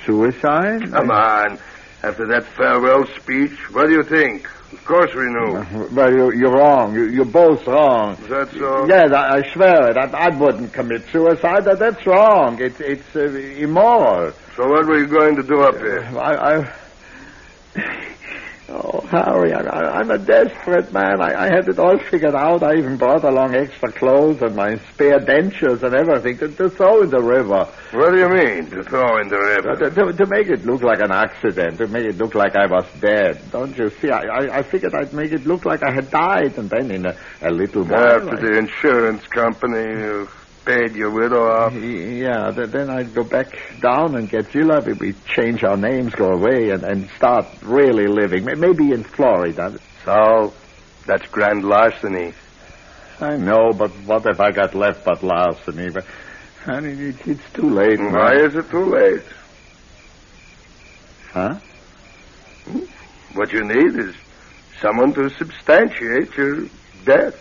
Suicide? 0.05 0.91
Come 0.91 1.11
on. 1.11 1.59
After 2.01 2.27
that 2.27 2.47
farewell 2.55 3.03
speech, 3.19 3.51
what 3.71 3.87
do 3.87 3.93
you 3.93 4.03
think? 4.07 4.47
Of 4.71 4.85
course 4.85 5.11
we 5.13 5.27
knew. 5.35 5.89
Well, 5.91 6.11
you, 6.11 6.31
you're 6.39 6.55
wrong. 6.55 6.93
You, 6.93 7.09
you're 7.11 7.25
both 7.25 7.65
wrong. 7.67 8.15
Is 8.23 8.29
that 8.29 8.47
so? 8.53 8.87
Yes, 8.87 9.11
I, 9.13 9.37
I 9.37 9.53
swear 9.53 9.91
it. 9.91 9.97
I, 9.97 10.05
I 10.05 10.29
wouldn't 10.29 10.73
commit 10.73 11.01
suicide. 11.11 11.65
That, 11.65 11.77
that's 11.79 12.05
wrong. 12.07 12.61
It's 12.61 12.79
it's 12.79 13.15
uh, 13.15 13.33
immoral. 13.61 14.31
So 14.55 14.67
what 14.69 14.87
were 14.87 14.99
you 14.99 15.07
going 15.07 15.35
to 15.35 15.43
do 15.43 15.61
up 15.61 15.75
here? 15.75 16.03
I, 16.17 16.55
I 16.55 16.75
oh, 18.69 19.01
Harry, 19.09 19.53
I, 19.53 19.61
I, 19.61 19.99
I'm 19.99 20.09
a 20.11 20.17
desperate 20.17 20.91
man. 20.93 21.21
I, 21.21 21.33
I 21.33 21.45
had 21.45 21.67
it 21.67 21.79
all 21.79 21.97
figured 22.11 22.35
out. 22.35 22.63
I 22.63 22.75
even 22.75 22.97
brought 22.97 23.23
along 23.23 23.55
extra 23.55 23.91
clothes 23.91 24.41
and 24.41 24.55
my 24.55 24.77
spare 24.93 25.19
dentures 25.19 25.81
and 25.83 25.93
everything 25.93 26.37
to, 26.39 26.47
to 26.55 26.69
throw 26.69 27.01
in 27.03 27.09
the 27.09 27.21
river. 27.21 27.65
What 27.91 28.11
do 28.13 28.19
you 28.19 28.29
mean, 28.29 28.69
to 28.71 28.83
throw 28.83 29.19
in 29.19 29.27
the 29.29 29.35
Uh, 29.37 29.55
river? 29.55 29.75
To, 29.75 29.89
to, 29.89 30.13
to 30.13 30.25
make 30.27 30.47
it 30.47 30.65
look 30.65 30.83
like 30.83 30.99
an 31.01 31.11
accident, 31.11 31.77
to 31.79 31.87
make 31.87 32.05
it 32.05 32.17
look 32.17 32.35
like 32.35 32.55
I 32.55 32.67
was 32.67 32.85
dead. 32.99 33.51
Don't 33.51 33.77
you 33.77 33.89
see? 34.01 34.09
I, 34.09 34.21
I, 34.21 34.57
I 34.59 34.63
figured 34.63 34.93
I'd 34.95 35.13
make 35.13 35.31
it 35.31 35.45
look 35.45 35.65
like 35.65 35.81
I 35.83 35.91
had 35.93 36.09
died, 36.11 36.57
and 36.57 36.69
then 36.69 36.91
in 36.91 37.05
a, 37.05 37.15
a 37.41 37.51
little 37.51 37.83
while. 37.83 38.29
After 38.29 38.37
the 38.37 38.57
insurance 38.57 39.25
company, 39.27 39.83
you 40.01 40.29
your 40.77 41.09
widow 41.11 41.49
off? 41.49 41.73
Yeah, 41.73 42.51
then 42.51 42.89
I'd 42.89 43.13
go 43.13 43.23
back 43.23 43.47
down 43.81 44.15
and 44.15 44.29
get 44.29 44.51
Zilla. 44.51 44.81
We- 44.81 44.93
We'd 44.93 45.25
change 45.25 45.63
our 45.63 45.77
names, 45.77 46.13
go 46.15 46.31
away, 46.31 46.69
and, 46.69 46.83
and 46.83 47.09
start 47.17 47.45
really 47.63 48.07
living. 48.07 48.45
Maybe 48.45 48.91
in 48.91 49.03
Florida. 49.03 49.79
So, 50.05 50.53
that's 51.05 51.25
grand 51.27 51.63
larceny. 51.63 52.33
I 53.19 53.35
know, 53.37 53.73
but 53.73 53.91
what 54.05 54.25
have 54.25 54.39
I 54.39 54.51
got 54.51 54.75
left 54.75 55.03
but 55.05 55.23
larceny? 55.23 55.89
But, 55.89 56.05
honey, 56.63 56.91
it, 57.09 57.27
it's 57.27 57.49
too 57.53 57.69
late. 57.69 57.99
now. 57.99 58.11
Why 58.13 58.35
is 58.35 58.55
it 58.55 58.69
too 58.69 58.85
late? 58.85 59.23
Huh? 61.33 61.55
What 63.33 63.51
you 63.53 63.63
need 63.63 63.95
is 63.99 64.15
someone 64.81 65.13
to 65.13 65.29
substantiate 65.29 66.35
your 66.37 66.65
death. 67.05 67.35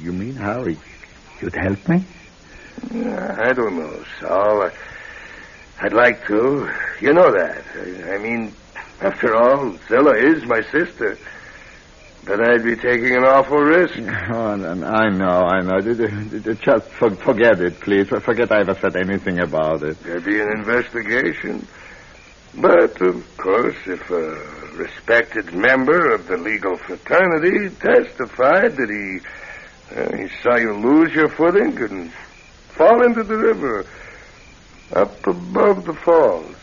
You 0.00 0.12
mean, 0.12 0.36
Harry, 0.36 0.78
you'd 1.44 1.54
help 1.54 1.88
me? 1.88 2.04
I 2.90 3.52
don't 3.52 3.76
know, 3.78 4.04
Saul. 4.20 4.62
I, 4.62 4.70
I'd 5.80 5.92
like 5.92 6.26
to. 6.26 6.70
You 7.00 7.12
know 7.12 7.30
that. 7.30 7.64
I, 7.76 8.14
I 8.14 8.18
mean, 8.18 8.54
after 9.00 9.34
all, 9.34 9.76
Zilla 9.88 10.16
is 10.16 10.44
my 10.44 10.62
sister. 10.72 11.18
But 12.24 12.40
I'd 12.40 12.64
be 12.64 12.74
taking 12.76 13.14
an 13.16 13.24
awful 13.24 13.58
risk. 13.58 13.98
Oh, 14.32 14.52
and, 14.52 14.64
and 14.64 14.84
I 14.84 15.10
know, 15.10 15.42
I 15.44 15.60
know. 15.60 15.80
Just 15.82 16.86
forget 17.22 17.60
it, 17.60 17.78
please. 17.80 18.08
Forget 18.08 18.50
I 18.50 18.60
ever 18.60 18.74
said 18.80 18.96
anything 18.96 19.38
about 19.40 19.82
it. 19.82 20.02
There'd 20.02 20.24
be 20.24 20.40
an 20.40 20.48
investigation. 20.58 21.66
But, 22.54 23.00
of 23.02 23.36
course, 23.36 23.76
if 23.86 24.10
a 24.10 24.30
respected 24.76 25.52
member 25.52 26.14
of 26.14 26.26
the 26.26 26.38
legal 26.38 26.76
fraternity 26.78 27.68
testified 27.76 28.76
that 28.76 28.88
he, 28.88 29.20
uh, 29.90 30.16
he 30.16 30.28
saw 30.42 30.56
you 30.56 30.74
lose 30.74 31.12
your 31.14 31.28
footing 31.28 31.76
and 31.78 32.12
fall 32.70 33.04
into 33.04 33.22
the 33.22 33.36
river 33.36 33.86
up 34.92 35.26
above 35.26 35.84
the 35.84 35.94
falls. 35.94 36.54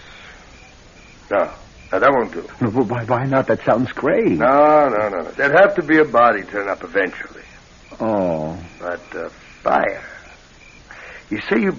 No, 1.30 1.54
no 1.92 2.00
that 2.00 2.12
won't 2.12 2.34
do. 2.34 2.48
Well, 2.62 2.86
Why, 2.86 3.04
why 3.06 3.26
not? 3.26 3.48
That 3.48 3.64
sounds 3.64 3.92
great. 3.92 4.32
No, 4.32 4.90
no, 4.90 5.10
no, 5.10 5.22
no. 5.24 5.32
There'd 5.32 5.56
have 5.56 5.76
to 5.76 5.84
be 5.84 5.98
a 6.00 6.06
body 6.06 6.44
turn 6.44 6.70
up 6.70 6.84
eventually. 6.84 7.44
Oh. 8.00 8.58
But 8.80 9.16
uh, 9.16 9.30
fire. 9.64 10.04
You 11.30 11.40
say 11.42 11.62
you 11.62 11.76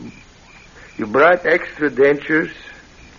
you 0.97 1.07
brought 1.07 1.45
extra 1.47 1.91
dentures? 1.91 2.53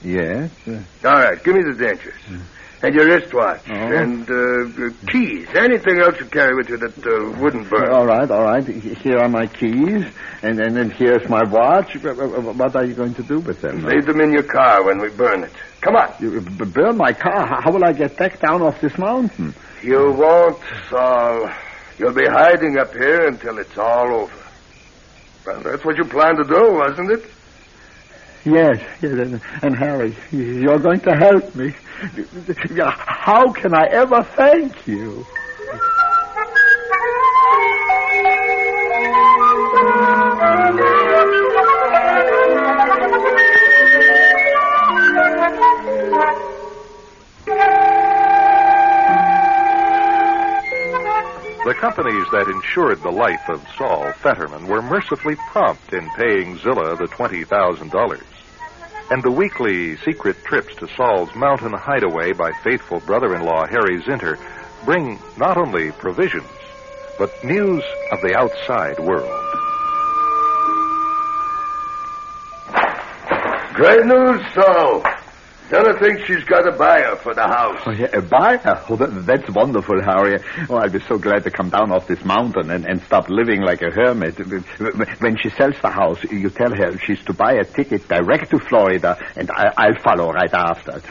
Yes. 0.04 0.52
Uh, 0.68 0.82
All 1.06 1.14
right, 1.14 1.44
give 1.44 1.56
me 1.56 1.62
the 1.64 1.74
dentures. 1.84 2.42
And 2.84 2.94
your 2.94 3.06
wristwatch. 3.08 3.64
Oh. 3.70 3.74
And 3.74 4.30
uh, 4.30 4.34
uh, 4.36 5.12
keys. 5.12 5.48
Anything 5.56 6.00
else 6.02 6.16
you 6.20 6.28
carry 6.28 6.54
with 6.54 6.68
you 6.68 6.78
that 6.78 6.98
uh, 7.00 7.40
wouldn't 7.42 7.70
burn. 7.70 7.90
All 7.94 8.06
right, 8.06 8.30
all 8.30 8.44
right. 8.44 8.68
Here 8.68 9.18
are 9.18 9.30
my 9.30 9.48
keys, 9.48 10.04
and, 10.44 10.60
and 10.60 10.76
then 10.76 10.92
here's 10.92 11.28
my 11.30 11.44
watch. 11.50 11.94
Wh- 11.94 12.12
wh- 12.12 12.60
What 12.60 12.76
are 12.76 12.84
you 12.86 12.94
going 12.94 13.16
to 13.16 13.24
do 13.24 13.40
with 13.40 13.62
them? 13.62 13.84
Leave 13.86 14.06
them 14.06 14.20
in 14.20 14.34
your 14.34 14.44
car 14.44 14.84
when 14.86 15.00
we 15.00 15.10
burn 15.16 15.46
it. 15.46 15.54
Come 15.80 15.96
on. 15.96 16.14
You 16.20 16.42
burn 16.42 16.98
my 16.98 17.14
car. 17.14 17.48
How- 17.48 17.62
How 17.64 17.72
will 17.72 17.86
I 17.86 17.94
get 17.94 18.18
back 18.18 18.42
down 18.42 18.62
off 18.62 18.76
this 18.82 18.98
mountain? 18.98 19.56
You 19.82 20.12
won't, 20.18 20.60
Saul. 20.90 21.50
You'll 21.98 22.14
be 22.14 22.26
hiding 22.28 22.78
up 22.80 22.92
here 22.94 23.28
until 23.28 23.60
it's 23.60 23.78
all 23.78 24.14
over. 24.24 24.44
Well, 25.46 25.62
that's 25.64 25.86
what 25.86 25.96
you 25.98 26.04
planned 26.06 26.38
to 26.38 26.44
do, 26.44 26.74
wasn't 26.74 27.12
it? 27.12 27.24
Yes, 28.46 28.84
yes, 29.02 29.40
and, 29.62 29.76
Harry, 29.76 30.14
you're 30.32 30.80
going 30.80 31.00
to 31.02 31.16
help 31.16 31.56
me. 31.56 31.74
How 32.78 33.54
can 33.54 33.74
I 33.74 33.86
ever 33.86 34.22
thank 34.36 34.86
you? 34.86 35.26
The 51.66 51.74
companies 51.76 52.28
that 52.34 52.50
insured 52.50 53.02
the 53.02 53.10
life 53.10 53.48
of 53.48 53.66
Saul 53.78 54.12
Fetterman 54.22 54.68
were 54.68 54.82
mercifully 54.82 55.38
prompt 55.50 55.94
in 55.94 56.10
paying 56.18 56.58
Zilla 56.58 56.98
the 56.98 57.06
$20,000. 57.06 58.33
And 59.10 59.22
the 59.22 59.32
weekly 59.32 59.98
secret 59.98 60.44
trips 60.44 60.74
to 60.76 60.88
Saul's 60.96 61.34
mountain 61.36 61.74
hideaway 61.74 62.34
by 62.34 62.52
faithful 62.64 63.00
brother-in-law 63.02 63.68
Harry 63.68 64.02
Zinter 64.02 64.40
bring 64.86 65.20
not 65.38 65.58
only 65.58 65.92
provisions, 65.92 66.48
but 67.18 67.32
news 67.44 67.84
of 68.12 68.22
the 68.22 68.36
outside 68.36 69.00
world. 69.00 69.40
Great 73.74 74.06
news, 74.06 74.42
Saul. 74.54 75.04
Della 75.70 75.98
thinks 75.98 76.26
she's 76.26 76.44
got 76.44 76.68
a 76.68 76.72
buyer 76.72 77.16
for 77.16 77.34
the 77.34 77.48
house. 77.48 77.80
Oh, 77.86 77.92
yeah, 77.92 78.10
a 78.14 78.22
buyer? 78.22 78.84
Oh, 78.90 78.96
that, 78.98 79.26
that's 79.26 79.50
wonderful, 79.50 80.02
Harry. 80.04 80.40
Oh, 80.70 80.76
I'll 80.76 80.90
be 80.90 81.00
so 81.00 81.18
glad 81.18 81.44
to 81.46 81.52
come 81.52 81.70
down 81.70 81.92
off 81.92 82.08
this 82.08 82.24
mountain 82.24 82.70
and, 82.70 82.86
and 82.86 83.02
stop 83.04 83.30
living 83.30 83.62
like 83.62 83.82
a 83.82 83.90
hermit. 83.90 84.38
When 85.20 85.38
she 85.38 85.50
sells 85.50 85.76
the 85.82 85.90
house, 85.90 86.24
you 86.26 86.50
tell 86.50 86.76
her 86.76 86.98
she's 87.00 87.24
to 87.26 87.34
buy 87.34 87.54
a 87.54 87.64
ticket 87.64 88.08
direct 88.08 88.52
to 88.52 88.60
Florida, 88.60 89.18
and 89.36 89.50
I, 89.52 89.74
I'll 89.78 90.00
follow 90.04 90.32
right 90.32 90.54
after. 90.54 91.02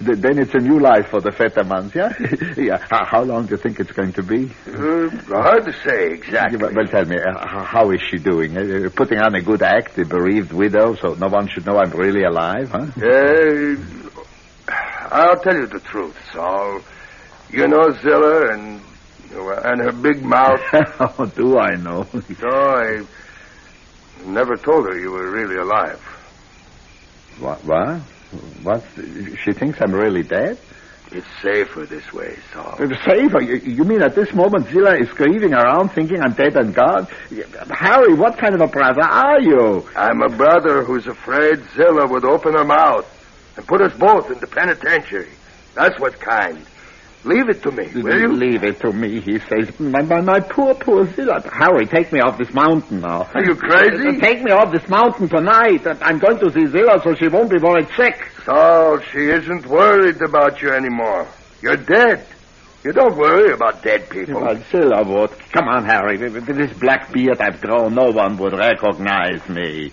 Then 0.00 0.38
it's 0.38 0.54
a 0.54 0.58
new 0.58 0.78
life 0.80 1.08
for 1.08 1.20
the 1.20 1.30
Fettermans, 1.30 1.94
yeah? 1.94 2.12
yeah. 2.56 2.86
How, 2.90 3.22
long 3.22 3.46
do 3.46 3.52
you 3.52 3.56
think 3.56 3.80
it's 3.80 3.92
going 3.92 4.12
to 4.12 4.22
be? 4.22 4.50
Uh, 4.66 5.08
hard 5.28 5.64
to 5.64 5.72
say 5.72 6.12
exactly. 6.12 6.58
Yeah, 6.60 6.72
well, 6.74 6.86
tell 6.86 7.04
me, 7.04 7.16
uh, 7.18 7.64
how 7.64 7.90
is 7.90 8.00
she 8.02 8.18
doing? 8.18 8.56
Uh, 8.56 8.90
putting 8.94 9.18
on 9.18 9.34
a 9.34 9.42
good 9.42 9.62
act, 9.62 9.96
the 9.96 10.04
bereaved 10.04 10.52
widow, 10.52 10.94
so 10.94 11.14
no 11.14 11.28
one 11.28 11.48
should 11.48 11.66
know 11.66 11.78
I'm 11.78 11.90
really 11.90 12.24
alive, 12.24 12.70
huh? 12.70 12.86
Uh, 12.96 14.03
I'll 15.14 15.38
tell 15.38 15.54
you 15.54 15.68
the 15.68 15.78
truth, 15.78 16.16
Saul. 16.32 16.80
You 17.48 17.68
know 17.68 17.92
Zilla 18.02 18.52
and 18.52 18.80
and 19.30 19.80
her 19.80 19.92
big 19.92 20.24
mouth. 20.24 20.60
How 20.60 21.24
do 21.36 21.56
I 21.56 21.76
know? 21.76 22.04
No, 22.42 22.50
I 22.50 23.04
never 24.24 24.56
told 24.56 24.86
her 24.86 24.98
you 24.98 25.12
were 25.12 25.30
really 25.30 25.56
alive. 25.56 26.00
What? 27.38 27.64
What? 27.64 28.00
What? 28.64 28.84
She 29.44 29.52
thinks 29.52 29.80
I'm 29.80 29.94
really 29.94 30.24
dead? 30.24 30.58
It's 31.12 31.26
safer 31.40 31.86
this 31.86 32.12
way, 32.12 32.36
Saul. 32.52 32.76
Uh, 32.80 32.88
Safer? 33.04 33.40
You, 33.40 33.56
you 33.56 33.84
mean 33.84 34.02
at 34.02 34.16
this 34.16 34.32
moment 34.34 34.66
Zilla 34.70 34.96
is 34.96 35.08
grieving 35.10 35.54
around 35.54 35.90
thinking 35.90 36.20
I'm 36.20 36.32
dead 36.32 36.56
and 36.56 36.74
gone? 36.74 37.06
Harry, 37.70 38.14
what 38.14 38.36
kind 38.36 38.56
of 38.56 38.62
a 38.62 38.66
brother 38.66 39.02
are 39.02 39.40
you? 39.40 39.88
I'm 39.94 40.22
a 40.22 40.28
brother 40.36 40.82
who's 40.82 41.06
afraid 41.06 41.62
Zilla 41.76 42.08
would 42.08 42.24
open 42.24 42.54
her 42.54 42.64
mouth 42.64 43.06
and 43.56 43.66
put 43.66 43.80
us 43.80 43.92
both 43.98 44.30
in 44.30 44.38
the 44.38 44.46
penitentiary. 44.46 45.30
That's 45.74 45.98
what's 45.98 46.16
kind. 46.16 46.64
Leave 47.24 47.48
it 47.48 47.62
to 47.62 47.70
me, 47.70 47.88
will 48.02 48.20
you? 48.20 48.28
Leave 48.28 48.64
it 48.64 48.80
to 48.80 48.92
me, 48.92 49.18
he 49.20 49.38
says. 49.38 49.80
My, 49.80 50.02
my, 50.02 50.20
my 50.20 50.40
poor, 50.40 50.74
poor 50.74 51.06
Zilla. 51.14 51.42
Harry, 51.50 51.86
take 51.86 52.12
me 52.12 52.20
off 52.20 52.36
this 52.36 52.52
mountain 52.52 53.00
now. 53.00 53.26
Are 53.34 53.42
you 53.42 53.56
crazy? 53.56 54.08
Uh, 54.08 54.20
take 54.20 54.42
me 54.42 54.50
off 54.50 54.70
this 54.70 54.86
mountain 54.90 55.28
tonight. 55.28 55.86
Uh, 55.86 55.96
I'm 56.02 56.18
going 56.18 56.38
to 56.40 56.52
see 56.52 56.66
Zilla 56.66 57.00
so 57.02 57.14
she 57.14 57.28
won't 57.28 57.50
be 57.50 57.58
worried 57.58 57.88
sick. 57.96 58.30
Saul, 58.44 59.00
she 59.00 59.30
isn't 59.30 59.64
worried 59.66 60.20
about 60.20 60.60
you 60.60 60.68
anymore. 60.70 61.26
You're 61.62 61.78
dead. 61.78 62.26
You 62.84 62.92
don't 62.92 63.16
worry 63.16 63.50
about 63.50 63.82
dead 63.82 64.10
people. 64.10 64.42
Well, 64.42 64.62
Zilla 64.70 65.02
would. 65.04 65.30
Come 65.52 65.68
on, 65.68 65.86
Harry. 65.86 66.18
With 66.18 66.44
this 66.44 66.70
black 66.78 67.10
beard 67.12 67.40
I've 67.40 67.58
grown, 67.62 67.94
no 67.94 68.10
one 68.10 68.36
would 68.36 68.52
recognize 68.52 69.48
me. 69.48 69.90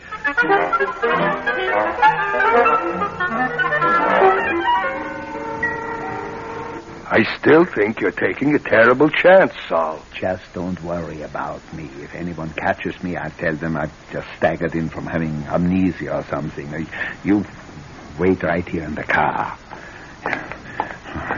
I 7.13 7.23
still 7.39 7.63
think 7.63 8.01
you're 8.01 8.11
taking 8.11 8.55
a 8.55 8.59
terrible 8.59 9.09
chance, 9.09 9.53
Saul. 9.69 10.01
Just 10.13 10.43
don't 10.53 10.81
worry 10.83 11.21
about 11.21 11.61
me. 11.73 11.89
If 12.01 12.13
anyone 12.13 12.49
catches 12.49 13.01
me, 13.01 13.15
I'll 13.15 13.31
tell 13.31 13.55
them 13.55 13.77
I've 13.77 14.11
just 14.11 14.27
staggered 14.35 14.75
in 14.75 14.89
from 14.89 15.07
having 15.07 15.45
amnesia 15.47 16.13
or 16.13 16.23
something. 16.25 16.87
You 17.23 17.45
wait 18.19 18.43
right 18.43 18.67
here 18.67 18.83
in 18.83 18.95
the 18.95 19.03
car. 19.03 19.57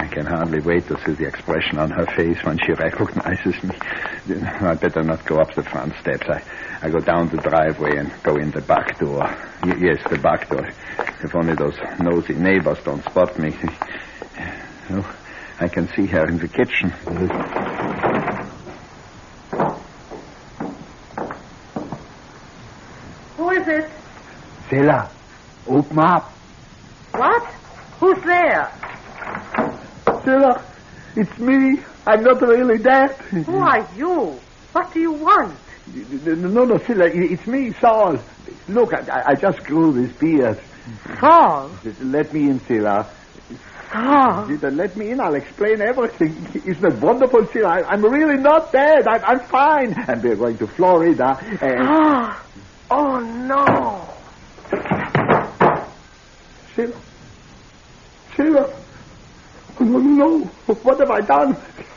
I 0.04 0.08
can 0.08 0.26
hardly 0.26 0.60
wait 0.60 0.86
to 0.88 0.98
see 1.06 1.14
the 1.14 1.26
expression 1.26 1.78
on 1.80 1.90
her 1.92 2.06
face 2.18 2.44
when 2.44 2.58
she 2.58 2.74
recognizes 2.74 3.64
me. 3.64 3.74
I 4.60 4.74
better 4.74 5.02
not 5.02 5.26
go 5.26 5.40
up 5.40 5.56
the 5.56 5.64
front 5.64 5.94
steps. 6.02 6.28
I, 6.28 6.44
I 6.82 6.90
go 6.90 7.00
down 7.00 7.30
the 7.30 7.38
driveway 7.38 7.96
and 7.96 8.12
go 8.22 8.36
in 8.36 8.52
the 8.52 8.60
back 8.60 9.00
door. 9.00 9.24
Y- 9.64 9.78
yes, 9.80 10.04
the 10.10 10.18
back 10.18 10.50
door. 10.50 10.68
If 11.24 11.34
only 11.34 11.56
those 11.56 11.78
nosy 12.02 12.34
neighbors 12.34 12.80
don't 12.84 13.04
spot 13.06 13.40
me. 13.40 13.56
Oh, 14.90 15.16
I 15.62 15.70
can 15.70 15.88
see 15.96 16.06
her 16.08 16.28
in 16.28 16.38
the 16.40 16.48
kitchen. 16.50 16.90
Who 23.38 23.50
is 23.52 23.68
it? 23.68 23.90
Zilla, 24.70 25.10
open 25.68 26.00
up. 26.00 26.34
What? 27.14 27.44
Who's 28.02 28.22
there? 28.26 28.83
Zilla, 30.24 30.64
it's 31.16 31.38
me. 31.38 31.80
I'm 32.06 32.24
not 32.24 32.42
really 32.42 32.78
dead. 32.78 33.12
Who 33.46 33.58
are 33.58 33.88
you? 33.96 34.40
What 34.72 34.94
do 34.94 35.00
you 35.00 35.12
want? 35.12 35.58
No, 36.26 36.66
no, 36.66 36.78
Zilla, 36.78 37.06
it's 37.08 37.46
me, 37.46 37.74
Saul. 37.74 38.18
Look, 38.68 38.94
I, 38.94 39.24
I 39.28 39.36
just 39.36 39.64
grew 39.66 39.92
this 39.92 40.12
beard. 40.18 40.60
Saul? 41.20 41.72
Let 42.02 42.34
me 42.34 42.50
in, 42.50 42.60
Zilla. 42.60 43.08
Saul? 43.92 44.48
Let 44.48 44.96
me 44.98 45.12
in. 45.12 45.20
I'll 45.20 45.36
explain 45.36 45.82
everything. 45.82 46.62
Isn't 46.66 46.86
it 46.86 47.02
wonderful, 47.02 47.46
Zilla? 47.52 47.82
I, 47.82 47.94
am 47.94 48.04
really 48.04 48.42
not 48.42 48.72
dead. 48.72 49.08
I, 49.08 49.18
I'm 49.20 49.40
fine. 49.42 49.94
And 50.08 50.24
we're 50.24 50.36
going 50.36 50.58
to 50.58 50.68
Florida. 50.68 51.38
And... 51.62 51.80
Ah! 51.80 52.46
oh, 52.90 53.20
no. 53.20 54.10
Zilla. 56.76 56.96
Zilla. 58.36 58.83
Oh, 59.94 60.00
no. 60.00 60.40
What 60.66 61.00
have 61.00 61.12
I 61.12 61.22
done? 61.22 61.56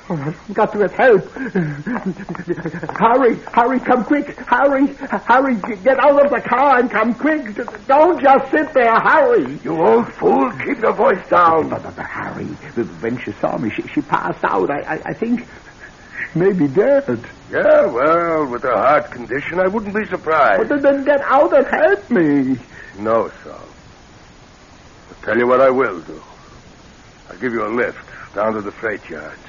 I've 0.08 0.54
got 0.54 0.72
to 0.72 0.78
get 0.78 0.92
help. 0.94 1.24
hurry, 3.00 3.40
hurry, 3.52 3.80
come 3.80 4.04
quick. 4.04 4.38
Hurry, 4.46 4.94
hurry, 5.26 5.56
get 5.82 5.98
out 5.98 6.24
of 6.24 6.30
the 6.30 6.42
car 6.48 6.78
and 6.78 6.90
come 6.92 7.14
quick. 7.14 7.42
Don't 7.88 8.20
just 8.22 8.50
sit 8.52 8.72
there, 8.74 8.94
hurry. 9.00 9.58
You 9.64 9.74
old 9.80 10.06
fool, 10.20 10.48
keep 10.64 10.78
your 10.78 10.94
voice 10.94 11.24
down. 11.30 11.70
But, 11.70 11.82
but, 11.82 11.96
but 11.96 12.04
hurry. 12.04 12.46
When 13.00 13.18
she 13.24 13.32
saw 13.40 13.58
me, 13.58 13.70
she, 13.74 13.82
she 13.94 14.00
passed 14.02 14.44
out. 14.44 14.70
I, 14.70 14.80
I, 14.82 15.10
I 15.10 15.14
think 15.18 15.40
she 15.40 16.38
may 16.38 16.52
be 16.52 16.68
dead. 16.68 17.02
Yeah, 17.50 17.82
well, 17.90 18.46
with 18.52 18.62
her 18.62 18.76
heart 18.76 19.10
condition, 19.10 19.58
I 19.58 19.66
wouldn't 19.66 19.94
be 19.94 20.06
surprised. 20.08 20.68
But 20.68 20.82
then 20.82 21.04
get 21.04 21.20
out 21.26 21.50
and 21.56 21.66
help 21.66 22.10
me. 22.10 22.60
No, 22.98 23.30
Saul. 23.42 23.58
I'll 25.10 25.24
tell 25.24 25.36
you 25.36 25.48
what 25.48 25.60
I 25.60 25.70
will 25.70 26.00
do. 26.02 26.22
I'll 27.30 27.38
give 27.38 27.52
you 27.52 27.62
a 27.66 27.72
lift 27.74 28.06
down 28.34 28.52
to 28.54 28.62
the 28.62 28.72
freight 28.80 29.02
yards. 29.10 29.42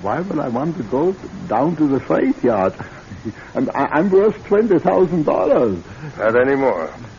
Why 0.00 0.20
would 0.20 0.38
I 0.38 0.48
want 0.48 0.76
to 0.78 0.84
go 0.84 1.12
down 1.48 1.76
to 1.76 1.86
the 1.88 2.00
freight 2.06 2.42
yard? 2.42 2.72
I'm, 3.54 3.68
I'm 3.74 4.10
worth 4.10 4.34
$20,000. 4.50 6.18
Not 6.18 6.36
anymore. 6.40 7.18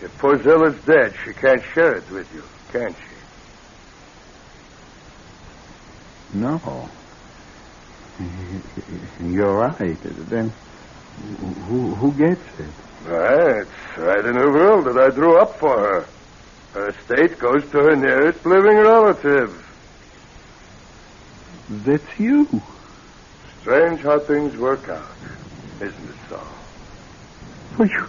If 0.00 0.10
poor 0.20 0.36
Zilla's 0.42 0.78
dead, 0.86 1.12
she 1.24 1.32
can't 1.40 1.62
share 1.74 1.96
it 1.98 2.10
with 2.10 2.26
you, 2.32 2.44
can 2.72 2.94
she? 3.08 3.16
No. 6.38 6.90
You're 9.20 9.56
right. 9.56 10.02
Then 10.30 10.54
who, 11.18 11.94
who 11.94 12.12
gets 12.18 12.46
it? 12.58 12.74
Well, 13.04 13.52
it's 13.62 13.98
right 13.98 14.24
in 14.24 14.34
the 14.34 14.50
will 14.52 14.82
that 14.84 14.98
I 15.02 15.08
drew 15.14 15.40
up 15.40 15.52
for 15.60 15.78
her. 15.78 16.15
Her 16.76 16.90
estate 16.90 17.38
goes 17.38 17.62
to 17.70 17.78
her 17.78 17.96
nearest 17.96 18.44
living 18.44 18.76
relative. 18.76 19.50
That's 21.70 22.20
you. 22.20 22.60
Strange 23.62 24.02
how 24.02 24.18
things 24.18 24.54
work 24.58 24.86
out, 24.90 25.08
isn't 25.80 26.10
it, 26.10 26.16
Saul? 26.28 26.46
Well, 27.78 27.88
you, 27.88 28.06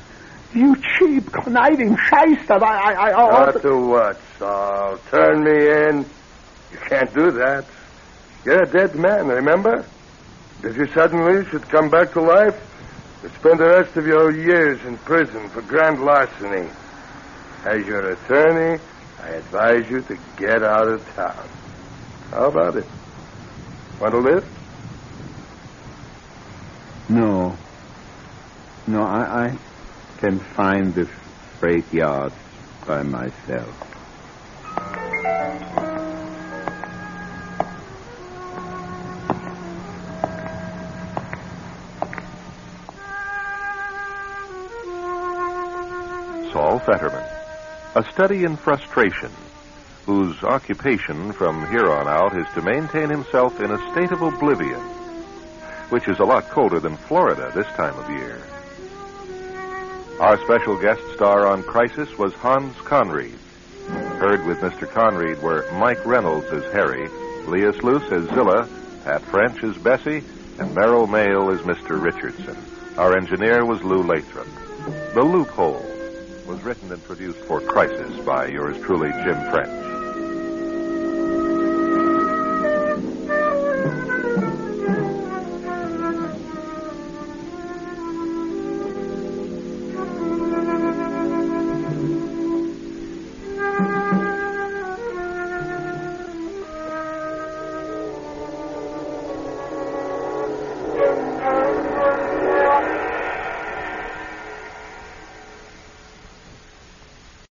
you 0.53 0.75
cheap, 0.99 1.31
conniving 1.31 1.95
shyster. 1.95 2.61
I, 2.61 2.91
I, 2.91 3.09
I 3.09 3.13
ought 3.13 3.53
Not 3.53 3.61
to 3.61 3.77
what, 3.77 4.19
Saul? 4.37 4.97
Turn 5.11 5.45
me 5.45 5.69
in. 5.87 6.05
You 6.73 6.77
can't 6.89 7.13
do 7.13 7.31
that. 7.31 7.63
You're 8.43 8.63
a 8.63 8.69
dead 8.69 8.95
man, 8.95 9.27
remember? 9.27 9.85
If 10.61 10.75
you 10.75 10.87
suddenly 10.87 11.45
should 11.45 11.69
come 11.69 11.89
back 11.89 12.11
to 12.11 12.21
life, 12.21 12.61
you'd 13.23 13.33
spend 13.35 13.61
the 13.61 13.69
rest 13.69 13.95
of 13.95 14.05
your 14.05 14.29
years 14.29 14.83
in 14.83 14.97
prison 14.97 15.47
for 15.47 15.61
grand 15.61 16.03
larceny. 16.03 16.67
As 17.65 17.85
your 17.85 18.11
attorney, 18.11 18.81
I 19.21 19.27
advise 19.29 19.89
you 19.89 20.01
to 20.01 20.17
get 20.37 20.63
out 20.63 20.87
of 20.87 21.05
town. 21.15 21.49
How 22.31 22.45
about 22.45 22.77
it? 22.77 22.85
Want 23.99 24.13
to 24.13 24.19
live? 24.19 24.47
No. 27.09 27.57
No, 28.85 29.01
I, 29.03 29.47
I 29.47 29.57
can 30.19 30.39
find 30.39 30.93
the 30.93 31.05
freight 31.59 31.91
yards 31.91 32.35
by 32.85 33.03
myself. 33.03 33.83
Saul 46.53 46.79
Fetterman, 46.79 47.23
a 47.97 48.03
study 48.11 48.43
in 48.43 48.55
frustration 48.55 49.31
whose 50.05 50.43
occupation 50.43 51.31
from 51.31 51.67
here 51.71 51.89
on 51.89 52.07
out 52.07 52.37
is 52.37 52.45
to 52.53 52.61
maintain 52.61 53.09
himself 53.09 53.59
in 53.59 53.71
a 53.71 53.91
state 53.91 54.11
of 54.11 54.21
oblivion, 54.21 54.79
which 55.89 56.07
is 56.07 56.19
a 56.19 56.23
lot 56.23 56.47
colder 56.49 56.79
than 56.79 56.95
Florida 56.95 57.51
this 57.55 57.65
time 57.69 57.97
of 57.97 58.07
year. 58.11 58.39
Our 60.19 60.37
special 60.43 60.79
guest 60.79 61.01
star 61.15 61.47
on 61.47 61.63
Crisis 61.63 62.15
was 62.19 62.35
Hans 62.35 62.75
Conried. 62.81 63.39
Heard 64.19 64.45
with 64.45 64.59
Mr. 64.59 64.87
Conried 64.87 65.41
were 65.41 65.67
Mike 65.73 66.05
Reynolds 66.05 66.49
as 66.51 66.71
Harry, 66.73 67.09
Leah 67.47 67.73
Sluice 67.73 68.11
as 68.11 68.29
Zilla, 68.29 68.69
Pat 69.05 69.23
French 69.23 69.63
as 69.63 69.75
Bessie, 69.75 70.23
and 70.59 70.75
Merrill 70.75 71.07
Mail 71.07 71.49
as 71.49 71.61
Mr. 71.61 71.99
Richardson. 71.99 72.57
Our 72.95 73.17
engineer 73.17 73.65
was 73.65 73.83
Lou 73.83 74.03
Lathrop. 74.03 74.47
The 75.15 75.23
Loophole 75.23 75.96
was 76.47 76.63
written 76.63 76.93
and 76.93 77.03
produced 77.03 77.39
for 77.39 77.59
Crisis 77.59 78.25
by 78.25 78.47
yours 78.47 78.77
truly, 78.79 79.11
Jim 79.23 79.51
French. 79.51 79.86